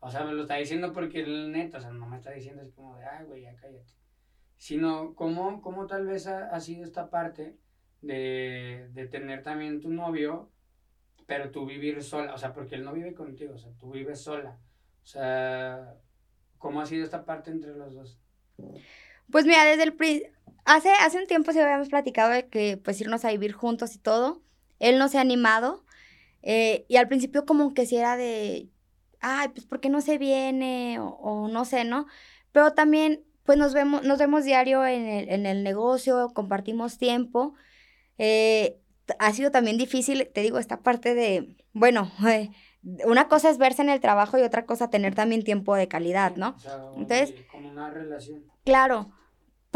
[0.00, 2.62] o sea, me lo está diciendo porque el neto, o sea, no me está diciendo
[2.62, 3.94] así como de, ay, güey, ya cállate
[4.56, 7.56] sino cómo, cómo tal vez ha, sido esta parte
[8.00, 10.50] de, de, tener también tu novio,
[11.26, 14.22] pero tú vivir sola, o sea, porque él no vive contigo, o sea, tú vives
[14.22, 14.58] sola.
[15.02, 15.94] O sea,
[16.56, 18.18] ¿cómo ha sido esta parte entre los dos?
[19.30, 20.32] Pues mira, desde el
[20.64, 23.98] hace, hace un tiempo sí habíamos platicado de que pues irnos a vivir juntos y
[23.98, 24.40] todo.
[24.78, 25.84] Él no se ha animado.
[26.42, 28.70] Eh, y al principio como que si era de,
[29.20, 30.98] ay, pues ¿por qué no se viene?
[31.00, 32.06] O, o no sé, ¿no?
[32.52, 37.54] Pero también pues nos vemos, nos vemos diario en el, en el negocio, compartimos tiempo.
[38.18, 38.80] Eh,
[39.18, 42.50] ha sido también difícil, te digo, esta parte de, bueno, eh,
[43.06, 46.36] una cosa es verse en el trabajo y otra cosa tener también tiempo de calidad,
[46.36, 46.56] ¿no?
[46.96, 48.44] Entonces, como una relación.
[48.64, 49.12] Claro,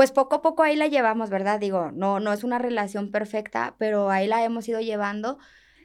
[0.00, 1.60] pues poco a poco ahí la llevamos, ¿verdad?
[1.60, 5.36] Digo, no, no es una relación perfecta, pero ahí la hemos ido llevando.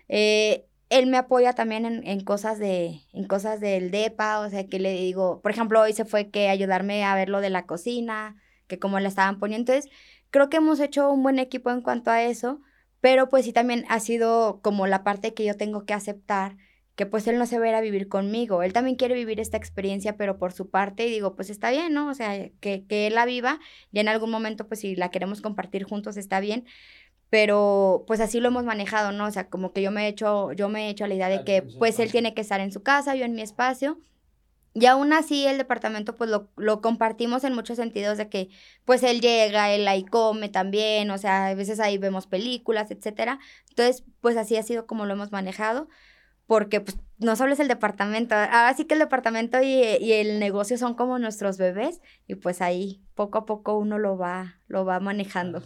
[0.07, 4.68] Eh, él me apoya también en, en, cosas de, en cosas del DEPA, o sea,
[4.68, 7.66] que le digo, por ejemplo, hoy se fue que ayudarme a ver lo de la
[7.66, 9.74] cocina, que como le estaban poniendo.
[9.74, 9.91] Entonces,
[10.32, 12.61] creo que hemos hecho un buen equipo en cuanto a eso,
[13.01, 16.55] pero pues sí también ha sido como la parte que yo tengo que aceptar,
[16.96, 19.39] que pues él no se va a ir a vivir conmigo, él también quiere vivir
[19.39, 22.10] esta experiencia, pero por su parte, y digo, pues está bien, ¿no?
[22.10, 23.60] O sea, que, que él la viva,
[23.91, 26.66] y en algún momento, pues si la queremos compartir juntos, está bien,
[27.30, 29.26] pero pues así lo hemos manejado, ¿no?
[29.26, 31.43] O sea, como que yo me he hecho, yo me he hecho la idea de
[31.43, 34.00] que pues él tiene que estar en su casa, yo en mi espacio.
[34.74, 38.50] Y aún así el departamento pues lo, lo compartimos en muchos sentidos de que
[38.84, 43.39] pues él llega, él ahí come también, o sea, a veces ahí vemos películas, etcétera.
[43.70, 45.88] Entonces, pues así ha sido como lo hemos manejado,
[46.48, 50.39] porque pues no solo es el departamento, ahora sí que el departamento y, y el
[50.39, 54.86] negocio son como nuestros bebés y pues ahí poco a poco uno lo va, lo
[54.86, 55.64] va manejando.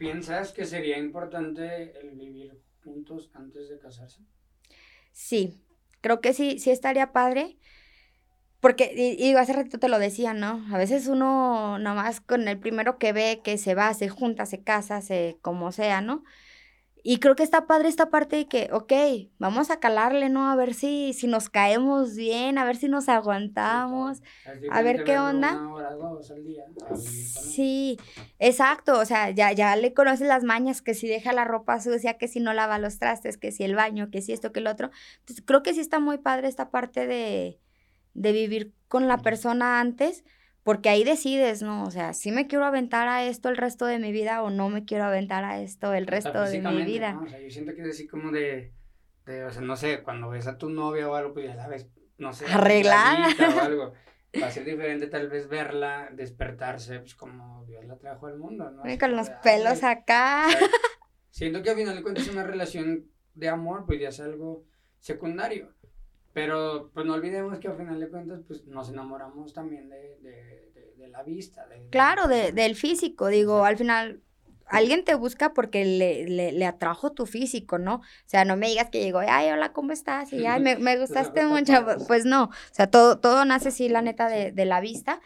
[0.00, 4.20] ¿Piensas que sería importante el vivir juntos antes de casarse?
[5.12, 5.62] Sí,
[6.00, 7.58] creo que sí, sí estaría padre.
[8.60, 10.66] Porque, y, hace ratito te lo decía, ¿no?
[10.72, 14.62] A veces uno nomás con el primero que ve que se va, se junta, se
[14.62, 16.24] casa, se como sea, ¿no?
[17.02, 18.92] Y creo que está padre esta parte de que, ok,
[19.38, 20.50] vamos a calarle, ¿no?
[20.50, 24.22] A ver si, si nos caemos bien, a ver si nos aguantamos,
[24.66, 25.64] a ver qué onda.
[26.92, 27.96] Sí,
[28.38, 32.18] exacto, o sea, ya, ya le conoces las mañas, que si deja la ropa sucia,
[32.18, 34.66] que si no lava los trastes, que si el baño, que si esto, que el
[34.66, 34.90] otro.
[35.20, 37.60] Entonces, creo que sí está muy padre esta parte de,
[38.14, 40.24] de vivir con la persona antes,
[40.62, 41.84] porque ahí decides, ¿no?
[41.84, 44.68] O sea, si me quiero aventar a esto el resto de mi vida o no
[44.68, 47.18] me quiero aventar a esto el resto de mi vida.
[47.22, 48.72] O sea, yo siento que es así como de,
[49.26, 51.68] de, o sea, no sé, cuando ves a tu novia o algo, pues ya la
[51.68, 51.88] ves,
[52.18, 53.92] no sé, arreglada o algo.
[54.40, 58.70] Va a ser diferente tal vez verla despertarse, pues como Dios la trajo al mundo,
[58.70, 58.82] ¿no?
[58.98, 60.46] con los pelos acá.
[61.30, 64.64] siento que al final de cuentas una relación de amor, pues ya es algo
[65.00, 65.72] secundario.
[66.32, 70.92] Pero pues no olvidemos que al final de cuentas pues nos enamoramos también de, de,
[70.96, 71.66] de, la vista.
[71.90, 74.20] claro, de, del físico, digo, al final
[74.70, 77.96] alguien te busca porque le, le, le, atrajo tu físico, ¿no?
[77.96, 80.32] O sea, no me digas que llegó, ay, hola, ¿cómo estás?
[80.32, 81.84] Y, ay, me, me gustaste mucho.
[82.06, 85.20] Pues no, o sea, todo, todo nace, sí, la neta, de, de la vista.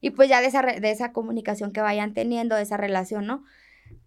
[0.00, 3.44] Y pues ya de esa, de esa comunicación que vayan teniendo, de esa relación, ¿no?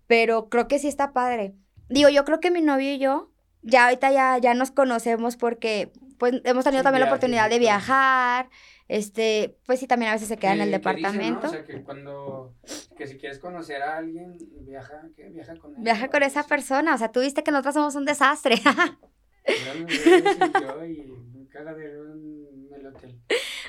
[0.08, 1.56] Pero creo que sí está padre.
[1.89, 3.32] Digo, yo creo que mi novio y yo,
[3.62, 8.49] ya ahorita ya, ya nos conocemos porque pues hemos tenido también la oportunidad de viajar,
[8.88, 11.47] este, pues sí, también a veces se queda en el departamento.
[11.47, 12.53] O sea, que cuando,
[12.95, 15.30] que si quieres conocer a alguien, viaja, ¿qué?
[15.30, 15.82] Viaja con él.
[15.82, 18.55] Viaja con esa persona, o sea, tú viste que nosotros somos un desastre.
[19.45, 23.20] yo y un cagadero en el hotel.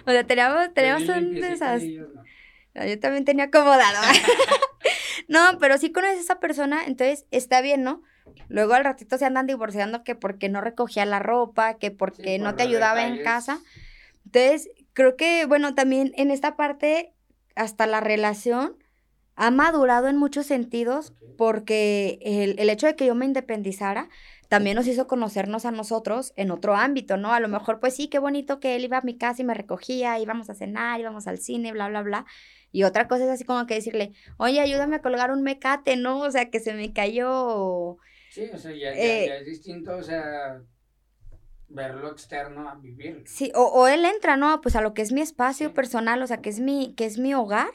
[0.05, 2.07] O sea, teníamos, teníamos un desastre.
[2.75, 4.03] Yo también tenía acomodado.
[5.29, 8.03] no, pero sí conoces a esa persona, entonces está bien, ¿no?
[8.49, 12.55] Luego al ratito se andan divorciando que porque no recogía la ropa, que porque no
[12.55, 13.61] te ayudaba en casa.
[14.25, 17.13] Entonces, creo que, bueno, también en esta parte,
[17.55, 18.77] hasta la relación,
[19.35, 24.09] ha madurado en muchos sentidos porque el, el hecho de que yo me independizara
[24.49, 27.33] también nos hizo conocernos a nosotros en otro ámbito, ¿no?
[27.33, 29.55] A lo mejor, pues sí, qué bonito que él iba a mi casa y me
[29.55, 32.27] recogía, íbamos a cenar, íbamos al cine, bla, bla, bla.
[32.71, 36.21] Y otra cosa es así como que decirle, oye, ayúdame a colgar un mecate, ¿no?
[36.21, 37.99] O sea, que se me cayó.
[38.37, 40.61] Sí, o sea, ya, eh, es distinto, o sea,
[41.69, 43.23] verlo externo a vivir.
[43.25, 44.61] Sí, o, o, él entra, ¿no?
[44.61, 47.17] Pues a lo que es mi espacio personal, o sea, que es mi, que es
[47.17, 47.71] mi hogar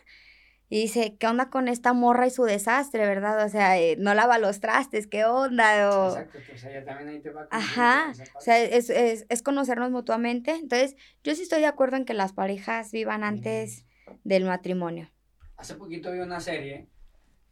[0.69, 3.43] y dice, ¿qué onda con esta morra y su desastre, verdad?
[3.43, 5.77] O sea, eh, no lava los trastes, ¿qué onda?
[5.77, 9.89] Exacto, o sea, ya también ahí te va Ajá, o sea, es, es, es, conocernos
[9.89, 10.51] mutuamente.
[10.51, 13.87] Entonces, yo sí estoy de acuerdo en que las parejas vivan antes
[14.23, 15.09] del matrimonio.
[15.57, 16.87] Hace poquito vi una serie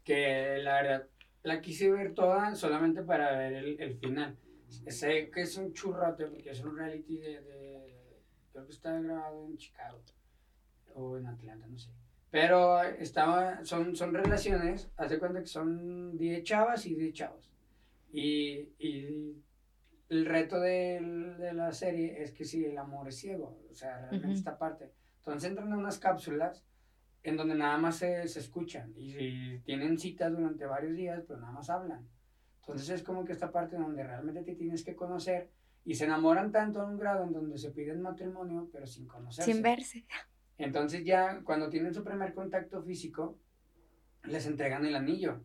[0.04, 1.08] que la verdad
[1.50, 4.38] la quise ver toda solamente para ver el, el final.
[4.88, 8.22] Sé que es un churrote porque es un reality de, de,
[8.52, 10.00] creo que está grabado en Chicago
[10.94, 11.90] o en Atlanta, no sé.
[12.30, 17.50] Pero estaba, son, son relaciones, hace cuenta que son 10 chavas y 10 chavos.
[18.14, 19.36] Y, y
[20.10, 21.00] el reto de,
[21.40, 24.92] de, la serie es que si el amor es ciego, o sea, realmente esta parte.
[25.18, 26.64] Entonces entran en unas cápsulas
[27.24, 31.52] en donde nada más se, se escuchan y, tienen citas durante varios días, pero nada
[31.52, 32.08] más hablan.
[32.62, 35.50] Entonces es como que esta parte donde realmente te tienes que conocer
[35.86, 39.52] y se enamoran tanto a un grado en donde se piden matrimonio, pero sin conocerse.
[39.52, 40.06] Sin verse.
[40.58, 43.38] Entonces ya cuando tienen su primer contacto físico,
[44.24, 45.42] les entregan el anillo.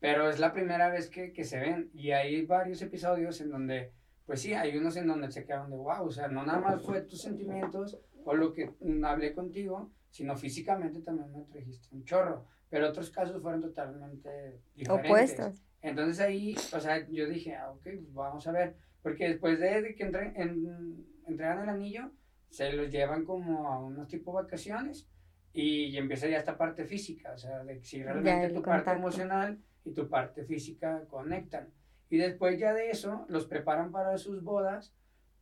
[0.00, 1.90] Pero es la primera vez que, que, se ven.
[1.94, 3.92] Y hay varios episodios en donde,
[4.26, 6.04] pues sí, hay unos en donde se quedan de wow.
[6.04, 8.74] O sea, no nada más fue tus sentimientos o lo que
[9.04, 12.46] hablé contigo, sino físicamente también me trajiste un chorro.
[12.68, 15.10] Pero otros casos fueron totalmente diferentes.
[15.10, 15.62] Opuestos.
[15.82, 18.76] Entonces ahí, o sea, yo dije, ah, ok, pues vamos a ver.
[19.02, 22.10] Porque después de, que entre, en, entregan el anillo,
[22.50, 25.08] se los llevan como a unos tipo vacaciones
[25.52, 29.92] y, empieza ya esta parte física, o sea, de si realmente tu parte emocional y
[29.92, 31.68] tu parte física conectan.
[32.10, 34.94] Y después ya de eso los preparan para sus bodas,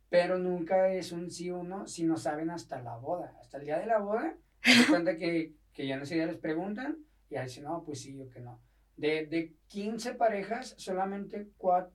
[0.09, 3.35] pero nunca es un sí o no si no saben hasta la boda.
[3.41, 4.37] Hasta el día de la boda,
[4.73, 6.97] se cuenta que, que ya no sé, ya les preguntan
[7.29, 8.61] y ahí dicen, no, pues sí o que no.
[8.97, 11.91] De, de 15 parejas, solamente 4,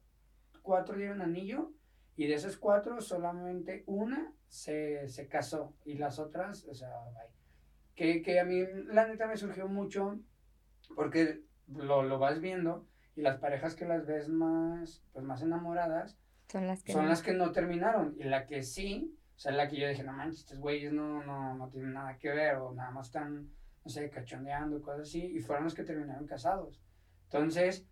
[0.62, 1.72] cuatro dieron anillo
[2.16, 6.90] y de esas cuatro, solamente una se, se casó y las otras, o sea,
[7.94, 10.20] Que, que a mí la neta me surgió mucho
[10.94, 16.18] porque lo, lo vas viendo y las parejas que las ves más, pues más enamoradas
[16.48, 17.08] son las que, son no.
[17.08, 20.12] las que no terminaron y la que sí, o sea, la que yo dije, no
[20.12, 23.48] manches, estos güeyes no, no, no tienen nada que ver o nada más están,
[23.82, 26.78] no sé, cachondeando, cosas así, y fueron los que terminaron casados.
[27.22, 27.88] Entonces,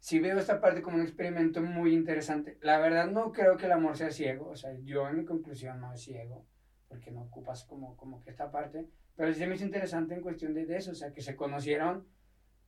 [0.00, 2.58] sí veo esta parte como un experimento muy interesante.
[2.60, 5.78] La verdad no creo que el amor sea ciego, o sea, yo en mi conclusión
[5.80, 6.44] no es ciego,
[6.88, 10.54] porque no ocupas como, como que esta parte, pero sí me hizo interesante en cuestión
[10.54, 12.04] de, de eso, o sea, que se conocieron,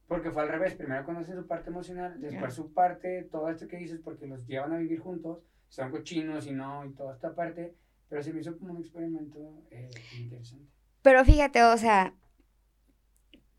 [0.06, 3.78] porque fue al revés, primero conocen su parte emocional, después su parte, todo esto que
[3.78, 7.74] dices, porque los llevan a vivir juntos, son cochinos y no, y toda esta parte,
[8.08, 10.66] pero se me hizo como un experimento eh, interesante.
[11.02, 12.14] Pero fíjate, o sea,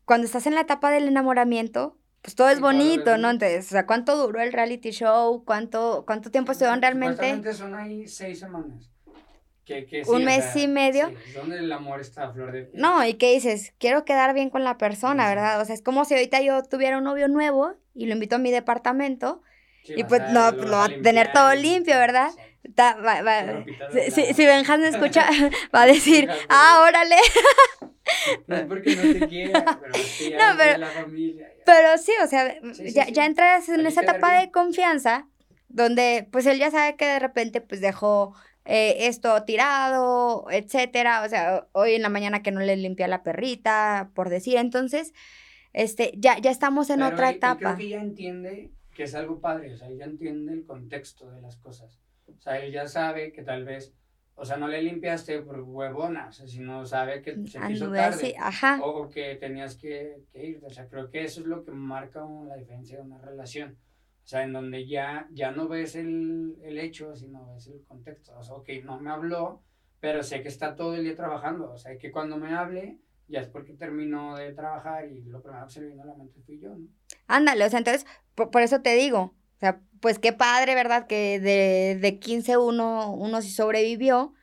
[0.04, 3.30] cuando estás en la etapa del enamoramiento, pues todo es bonito, ¿no?
[3.30, 5.44] Entonces, o sea, ¿cuánto duró el reality show?
[5.44, 7.52] ¿Cuánto, cuánto tiempo estuvieron realmente?
[7.52, 8.90] son ahí seis semanas.
[9.64, 11.08] Que, que un mes y medio.
[11.08, 14.48] Sí, donde el amor está a flor de No, y qué dices, quiero quedar bien
[14.48, 15.60] con la persona, ¿verdad?
[15.60, 18.38] O sea, es como si ahorita yo tuviera un novio nuevo y lo invito a
[18.38, 19.42] mi departamento
[19.84, 22.30] y pues no, lo va a tener todo limpio, ¿verdad?
[22.76, 23.64] Va, va,
[24.10, 24.42] si, si
[24.84, 25.28] escucha,
[25.74, 27.16] va a decir, ah, órale.
[28.46, 31.52] No es porque no te quiera, pero sí, no, pero, la familia.
[31.64, 32.54] Pero sí, o sea,
[32.94, 35.28] ya, ya entras en esa etapa de confianza
[35.68, 41.28] donde pues él ya sabe que de repente pues dejó eh, esto tirado, etcétera, o
[41.28, 45.12] sea, hoy en la mañana que no le limpia la perrita, por decir, entonces,
[45.72, 47.58] este, ya, ya estamos en otra etapa.
[47.58, 51.40] Creo que ya entiende que es algo padre, o sea, ya entiende el contexto de
[51.40, 52.00] las cosas,
[52.36, 53.94] o sea, él ya sabe que tal vez
[54.40, 58.36] o sea, no le limpiaste por huevona, o sea, sino sabe que se hizo tarde.
[58.38, 58.78] Ajá.
[58.84, 60.64] O que tenías que, que irte.
[60.64, 63.76] O sea, creo que eso es lo que marca la diferencia de una relación.
[64.22, 68.38] O sea, en donde ya, ya no ves el, el hecho, sino ves el contexto.
[68.38, 69.64] O sea, ok, no me habló,
[69.98, 71.72] pero sé que está todo el día trabajando.
[71.72, 75.66] O sea, que cuando me hable, ya es porque terminó de trabajar y lo primero
[75.66, 76.86] que se le vino a la mente fui yo, ¿no?
[77.26, 78.06] Ándale, o sea, entonces,
[78.36, 81.08] por, por eso te digo, o sea, pues qué padre, ¿verdad?
[81.08, 84.34] Que de, de 15 uno, uno sí sobrevivió,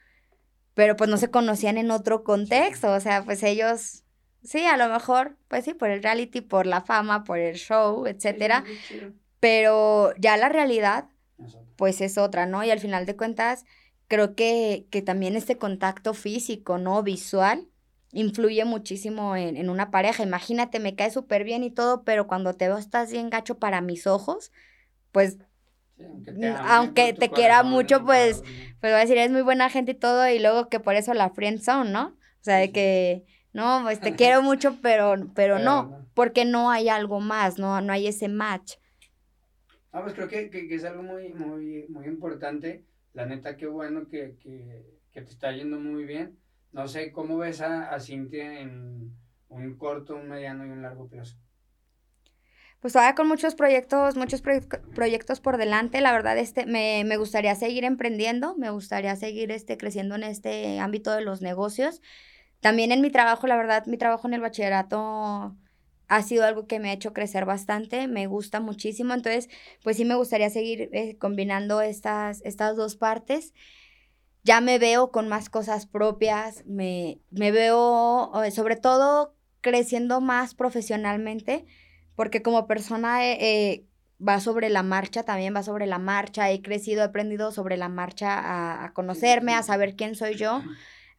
[0.73, 2.91] pero pues no se conocían en otro contexto.
[2.91, 4.03] O sea, pues ellos,
[4.43, 8.05] sí, a lo mejor, pues sí, por el reality, por la fama, por el show,
[8.07, 8.65] etcétera.
[9.39, 11.05] pero ya la realidad,
[11.77, 12.65] pues es otra, ¿no?
[12.65, 13.63] Y al final de cuentas,
[14.09, 17.03] creo que, que también este contacto físico, ¿no?
[17.03, 17.69] Visual,
[18.11, 20.23] influye muchísimo en, en una pareja.
[20.23, 23.79] Imagínate, me cae súper bien y todo, pero cuando te veo estás bien gacho para
[23.79, 24.51] mis ojos,
[25.15, 25.37] pues
[26.67, 28.41] aunque te, quiera mucho, pues,
[28.81, 31.13] pues voy a decir, es muy buena gente y todo, y luego que por eso
[31.13, 32.07] la friend zone, ¿no?
[32.07, 36.89] O sea, de que, no, pues te quiero mucho, pero, pero, no, porque no hay
[36.89, 38.73] algo más, no, no hay ese match.
[39.93, 42.83] Ah, pues creo que, que, es algo muy, muy, muy importante.
[43.13, 46.37] La neta, qué bueno que, que, que, te está yendo muy bien.
[46.73, 49.15] No sé, ¿cómo ves a, a Cintia en
[49.47, 51.37] un corto, un mediano y un largo plazo?
[52.85, 57.55] Pues todavía con muchos proyectos, muchos proyectos por delante, la verdad, este, me, me, gustaría
[57.55, 62.03] seguir emprendiendo, me gustaría seguir este, creciendo en este ámbito de los negocios.
[62.59, 65.55] También en mi trabajo, la verdad, mi trabajo en el bachillerato
[66.07, 69.49] ha sido algo que me ha hecho crecer bastante, me gusta muchísimo, entonces,
[69.81, 73.55] pues sí me gustaría seguir eh, combinando estas, estas dos partes.
[74.43, 80.53] Ya me veo con más cosas propias, me, me veo eh, sobre todo creciendo más
[80.53, 81.65] profesionalmente
[82.15, 83.85] porque como persona eh, eh,
[84.25, 87.89] va sobre la marcha, también va sobre la marcha, he crecido, he aprendido sobre la
[87.89, 90.61] marcha a, conocerme, a saber quién soy yo,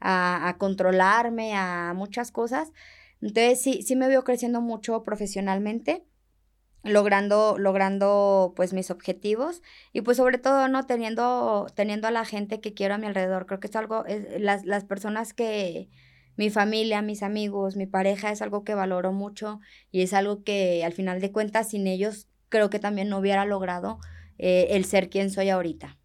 [0.01, 2.72] a, a, controlarme, a muchas cosas.
[3.20, 6.05] Entonces sí, sí me veo creciendo mucho profesionalmente,
[6.82, 10.86] logrando, logrando pues mis objetivos y pues sobre todo, ¿no?
[10.86, 13.47] Teniendo, teniendo a la gente que quiero a mi alrededor.
[13.47, 15.88] Creo que es algo, es, las, las personas que,
[16.37, 19.61] mi familia, mis amigos, mi pareja es algo que valoro mucho
[19.91, 23.45] y es algo que al final de cuentas sin ellos creo que también no hubiera
[23.45, 23.99] logrado
[24.39, 25.99] eh, el ser quien soy ahorita.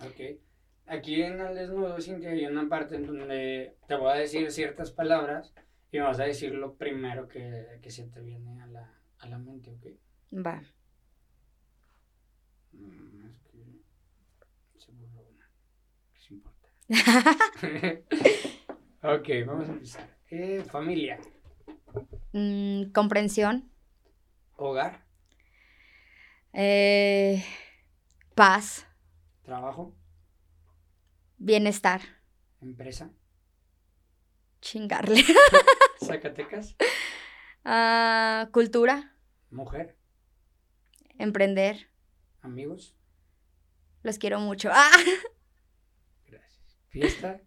[0.00, 0.38] Ok.
[0.86, 4.90] Aquí en el desnudo, Cintia, hay una parte en donde te voy a decir ciertas
[4.90, 5.52] palabras
[5.92, 9.28] y me vas a decir lo primero que, que se te viene a la, a
[9.28, 9.86] la mente, ¿ok?
[10.46, 10.62] Va.
[12.72, 13.38] Mm, es
[14.72, 15.48] que se borró una.
[19.02, 20.18] Ok, vamos a empezar.
[20.30, 21.18] Eh, familia.
[22.32, 23.70] Mm, comprensión.
[24.56, 25.06] Hogar.
[26.52, 27.42] Eh,
[28.34, 28.86] paz.
[29.42, 29.96] Trabajo.
[31.38, 32.02] Bienestar.
[32.60, 33.10] Empresa.
[34.60, 35.24] Chingarle.
[36.04, 36.76] Zacatecas.
[37.64, 39.16] Ah, cultura.
[39.50, 39.96] Mujer.
[41.18, 41.88] Emprender.
[42.42, 42.94] Amigos.
[44.02, 44.70] Los quiero mucho.
[44.74, 44.90] Ah.
[46.26, 46.78] Gracias.
[46.88, 47.40] Fiesta.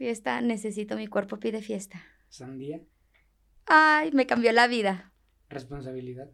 [0.00, 2.02] Fiesta, necesito, mi cuerpo pide fiesta.
[2.30, 2.80] Sandía.
[3.66, 5.12] Ay, me cambió la vida.
[5.50, 6.30] Responsabilidad.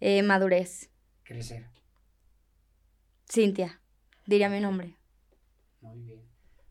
[0.00, 0.90] Eh, madurez.
[1.22, 1.68] Crecer.
[3.30, 3.80] Cintia,
[4.26, 4.96] diría mi nombre.
[5.82, 6.20] Muy bien.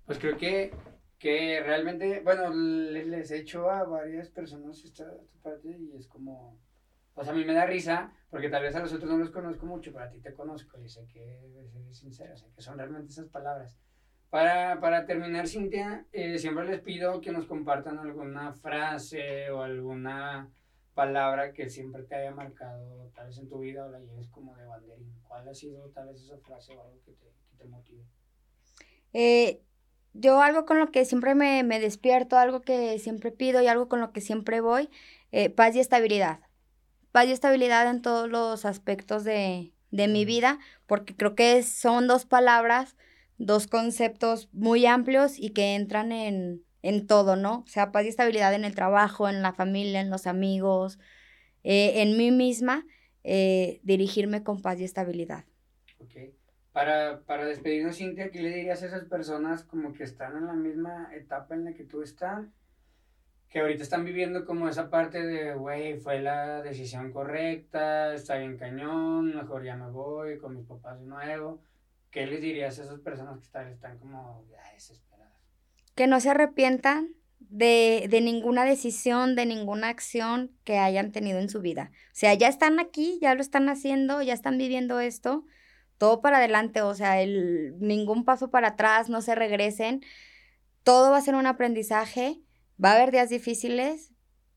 [0.05, 0.73] Pues creo que,
[1.17, 5.05] que realmente, bueno, les, he hecho a varias personas esta,
[5.41, 6.59] parte y es como,
[7.13, 9.65] pues a mí me da risa, porque tal vez a los otros no los conozco
[9.65, 13.13] mucho, pero a ti te conozco y sé que eres sincero, sé que son realmente
[13.13, 13.79] esas palabras.
[14.29, 20.47] Para, para terminar, Cintia, eh, siempre les pido que nos compartan alguna frase o alguna
[20.93, 24.55] palabra que siempre te haya marcado, tal vez en tu vida o la lleves como
[24.55, 25.11] de banderín.
[25.27, 28.03] ¿Cuál ha sido tal vez esa frase o algo que te, que te motive?
[29.13, 29.61] Eh,
[30.13, 33.87] yo algo con lo que siempre me, me, despierto, algo que siempre pido y algo
[33.87, 34.89] con lo que siempre voy,
[35.31, 36.41] eh, paz y estabilidad.
[37.11, 42.07] Paz y estabilidad en todos los aspectos de, de mi vida, porque creo que son
[42.07, 42.95] dos palabras
[43.39, 47.59] dos conceptos muy amplios y que entran en, en todo, ¿no?
[47.59, 50.99] O sea, paz y estabilidad en el trabajo, en la familia, en los amigos,
[51.63, 52.85] eh, en mí misma,
[53.23, 55.45] eh, dirigirme con paz y estabilidad.
[55.99, 56.33] Ok.
[56.73, 60.53] Para, para despedirnos, Cintia, ¿qué le dirías a esas personas como que están en la
[60.53, 62.45] misma etapa en la que tú estás?
[63.49, 68.57] Que ahorita están viviendo como esa parte de, güey, fue la decisión correcta, está bien
[68.57, 71.61] cañón, mejor ya me voy con mis papás de nuevo
[72.11, 75.33] ¿qué les dirías a esas personas que están, están como desesperadas?
[75.95, 81.49] Que no se arrepientan de, de, ninguna decisión, de ninguna acción que hayan tenido en
[81.49, 81.91] su vida.
[82.07, 85.45] O sea, ya están aquí, ya lo están haciendo, ya están viviendo esto,
[85.97, 90.01] todo para adelante, o sea, el, ningún paso para atrás, no se regresen.
[90.83, 92.39] Todo va a ser un aprendizaje,
[92.83, 94.11] va a haber días difíciles,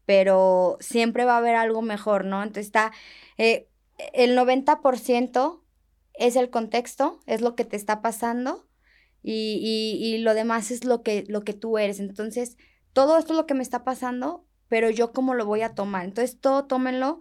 [0.07, 2.42] pero siempre va a haber algo mejor, ¿no?
[2.42, 2.92] Entonces está
[3.38, 3.68] eh,
[4.12, 5.61] el 90%
[6.14, 8.68] es el contexto, es lo que te está pasando
[9.22, 12.00] y, y, y, lo demás es lo que, lo que tú eres.
[12.00, 12.56] Entonces,
[12.92, 16.04] todo esto es lo que me está pasando, pero yo cómo lo voy a tomar.
[16.04, 17.20] Entonces, todo tómenlo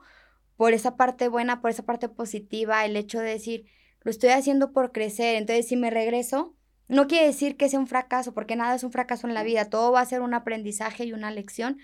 [0.58, 3.66] por esa parte buena, por esa parte positiva, el hecho de decir,
[4.02, 5.36] lo estoy haciendo por crecer.
[5.36, 6.56] Entonces, si me regreso,
[6.88, 9.70] no quiere decir que sea un fracaso, porque nada es un fracaso en la vida,
[9.70, 11.78] todo va a ser un aprendizaje y una lección.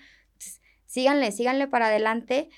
[0.86, 2.50] Síganle, síganle para adelante.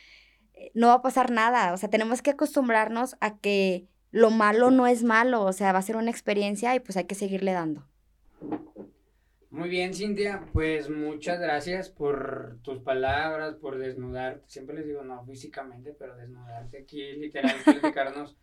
[0.74, 4.86] No va a pasar nada, o sea, tenemos que acostumbrarnos a que lo malo no
[4.86, 7.86] es malo, o sea, va a ser una experiencia y pues hay que seguirle dando.
[9.50, 14.44] Muy bien, Cintia, pues muchas gracias por tus palabras, por desnudarte.
[14.46, 18.36] Siempre les digo, no físicamente, pero desnudarte aquí, literal, platicarnos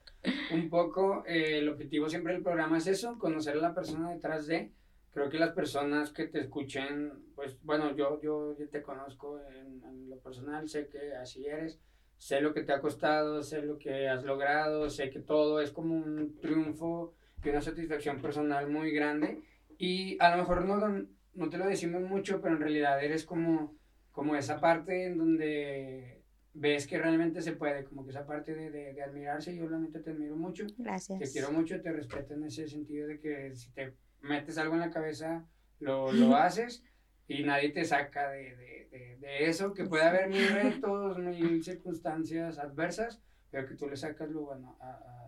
[0.51, 1.23] un poco.
[1.25, 4.73] Eh, el objetivo siempre del programa es eso, conocer a la persona detrás de.
[5.11, 10.19] Creo que las personas que te escuchen, pues bueno, yo, yo, te conozco en lo
[10.19, 11.79] personal, sé que así eres,
[12.17, 15.71] sé lo que te ha costado, sé lo que has logrado, sé que todo es
[15.71, 17.13] como un triunfo
[17.43, 19.41] y una satisfacción personal muy grande
[19.77, 23.75] y a lo mejor no, no te lo decimos mucho, pero en realidad eres como,
[24.11, 28.71] como esa parte en donde ves que realmente se puede, como que esa parte de,
[28.71, 30.65] de, admirarse, yo realmente te admiro mucho.
[30.77, 31.19] Gracias.
[31.19, 34.81] Te quiero mucho, te respeto en ese sentido de que si te metes algo en
[34.81, 35.45] la cabeza,
[35.79, 36.83] lo, lo haces
[37.27, 42.57] y nadie te saca de, de, de, eso, que puede haber mil retos, mil circunstancias
[42.57, 45.27] adversas, pero que tú le sacas lo bueno a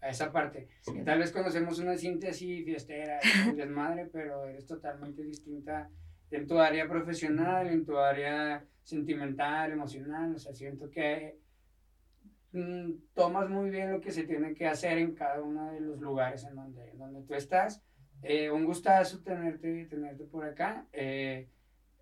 [0.00, 0.68] a esa parte.
[1.04, 3.18] Tal vez conocemos una síntesis fiestera,
[3.54, 5.88] desmadre, pero eres totalmente distinta
[6.30, 10.34] en tu área profesional, en tu área sentimental, emocional.
[10.34, 11.38] O sea, siento que
[12.52, 16.00] mm, tomas muy bien lo que se tiene que hacer en cada uno de los
[16.00, 17.82] lugares en donde, donde tú estás.
[18.22, 20.86] Eh, un gustazo tenerte, tenerte por acá.
[20.92, 21.48] Eh,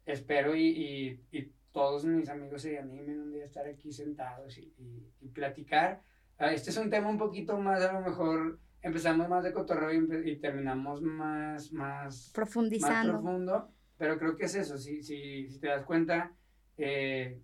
[0.07, 4.59] espero y, y, y, todos mis amigos se animen un día a estar aquí sentados
[4.59, 4.73] y,
[5.21, 6.01] y platicar
[6.39, 9.93] Ah, este es un tema un poquito más, a lo mejor empezamos más de cotorreo
[10.25, 13.13] y, terminamos más, más, Profundizando.
[13.13, 16.33] más profundo, pero creo que es eso, si, si, si te das cuenta,
[16.77, 17.41] eh,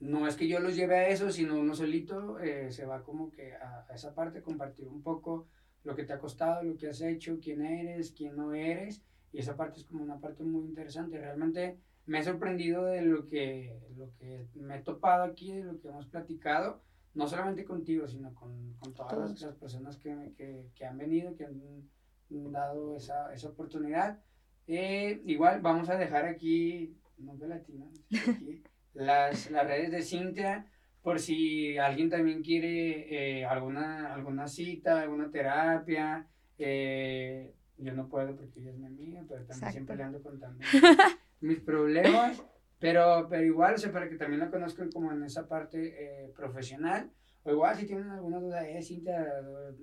[0.00, 3.30] no es que yo los lleve a eso, sino uno solito eh, se va como
[3.30, 5.48] que a, esa parte, compartir un poco
[5.82, 9.02] lo que te ha costado, lo que has hecho, quién eres, quién no eres,
[9.32, 11.18] y esa parte es como una parte muy interesante.
[11.18, 15.80] Realmente me he sorprendido de lo que, lo que me he topado aquí, de lo
[15.80, 16.80] que hemos platicado,
[17.14, 21.44] no solamente contigo, sino con, con todas las, personas que, que, que, han venido, que
[21.44, 24.18] han dado esa, esa oportunidad.
[24.66, 28.62] Eh, igual vamos a dejar aquí, no latino, aquí,
[28.94, 30.66] las, las redes de Cintia,
[31.02, 36.26] por si alguien también quiere eh, alguna, alguna cita, alguna terapia.
[36.58, 40.58] Eh, yo no puedo porque ella es mi amiga, pero también siempre le ando contando
[41.40, 42.42] mis problemas.
[42.80, 46.32] Pero, pero igual, o sea, para que también la conozcan como en esa parte eh,
[46.36, 47.10] profesional.
[47.42, 49.24] O igual, si tienen alguna duda, eh, Cintia,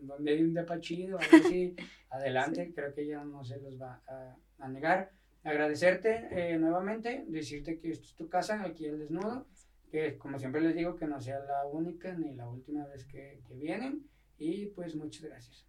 [0.02, 1.76] donde hay un depa chido, así,
[2.10, 5.12] adelante, creo que ella no se los va a, a negar.
[5.44, 9.46] Agradecerte eh, nuevamente, decirte que esto es tu casa, aquí el desnudo,
[9.92, 13.42] que como siempre les digo, que no sea la única ni la última vez que,
[13.48, 14.08] que vienen.
[14.38, 15.66] Y pues muchas gracias.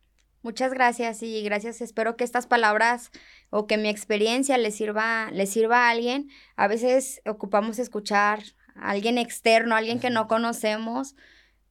[0.46, 1.80] Muchas gracias y gracias.
[1.80, 3.10] Espero que estas palabras
[3.50, 6.28] o que mi experiencia les sirva, les sirva a alguien.
[6.54, 8.44] A veces ocupamos escuchar
[8.76, 11.16] a alguien externo, a alguien que no conocemos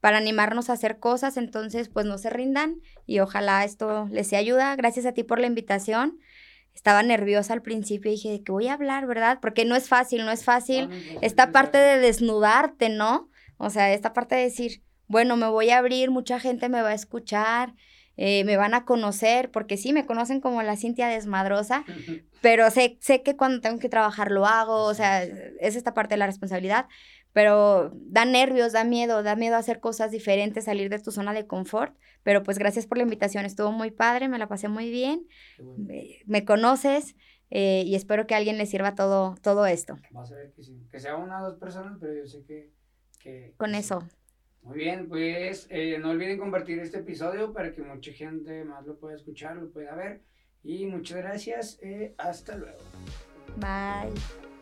[0.02, 4.40] para animarnos a hacer cosas, entonces pues no se rindan y ojalá esto les sea
[4.40, 4.76] ayuda.
[4.76, 6.20] Gracias a ti por la invitación.
[6.74, 9.40] Estaba nerviosa al principio y dije, ¿de qué voy a hablar, verdad?
[9.42, 10.90] Porque no es fácil, no es fácil
[11.22, 13.30] esta parte de desnudarte, ¿no?
[13.56, 16.90] O sea, esta parte de decir, bueno, me voy a abrir, mucha gente me va
[16.90, 17.74] a escuchar,
[18.18, 21.84] eh, me van a conocer, porque sí, me conocen como la Cintia desmadrosa,
[22.42, 26.14] pero sé, sé que cuando tengo que trabajar lo hago, o sea, es esta parte
[26.14, 26.88] de la responsabilidad,
[27.34, 31.46] pero da nervios, da miedo, da miedo hacer cosas diferentes, salir de tu zona de
[31.46, 31.94] confort,
[32.24, 35.28] pero pues gracias por la invitación, estuvo muy padre, me la pasé muy bien,
[36.26, 37.16] me, conoces.
[37.52, 40.00] Eh, y espero que a alguien le sirva todo, todo esto.
[40.10, 40.82] Vas a ver que sí.
[40.92, 42.72] Que sea una o dos personas, pero yo sé que...
[43.20, 44.02] que Con eso.
[44.66, 48.98] Muy bien, pues eh, no olviden compartir este episodio para que mucha gente más lo
[48.98, 50.22] pueda escuchar, lo pueda ver.
[50.64, 51.78] Y muchas gracias.
[51.84, 52.80] Eh, hasta luego.
[53.58, 54.12] Bye.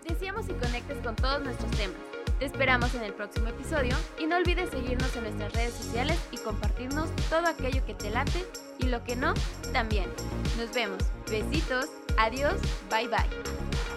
[0.08, 1.96] Deseamos y conectes con todos nuestros temas.
[2.38, 6.38] Te esperamos en el próximo episodio y no olvides seguirnos en nuestras redes sociales y
[6.38, 8.44] compartirnos todo aquello que te late
[8.80, 9.34] y lo que no,
[9.72, 10.10] también.
[10.58, 10.98] Nos vemos.
[11.32, 11.86] Besitos.
[12.18, 12.60] Adiós.
[12.90, 13.93] Bye bye.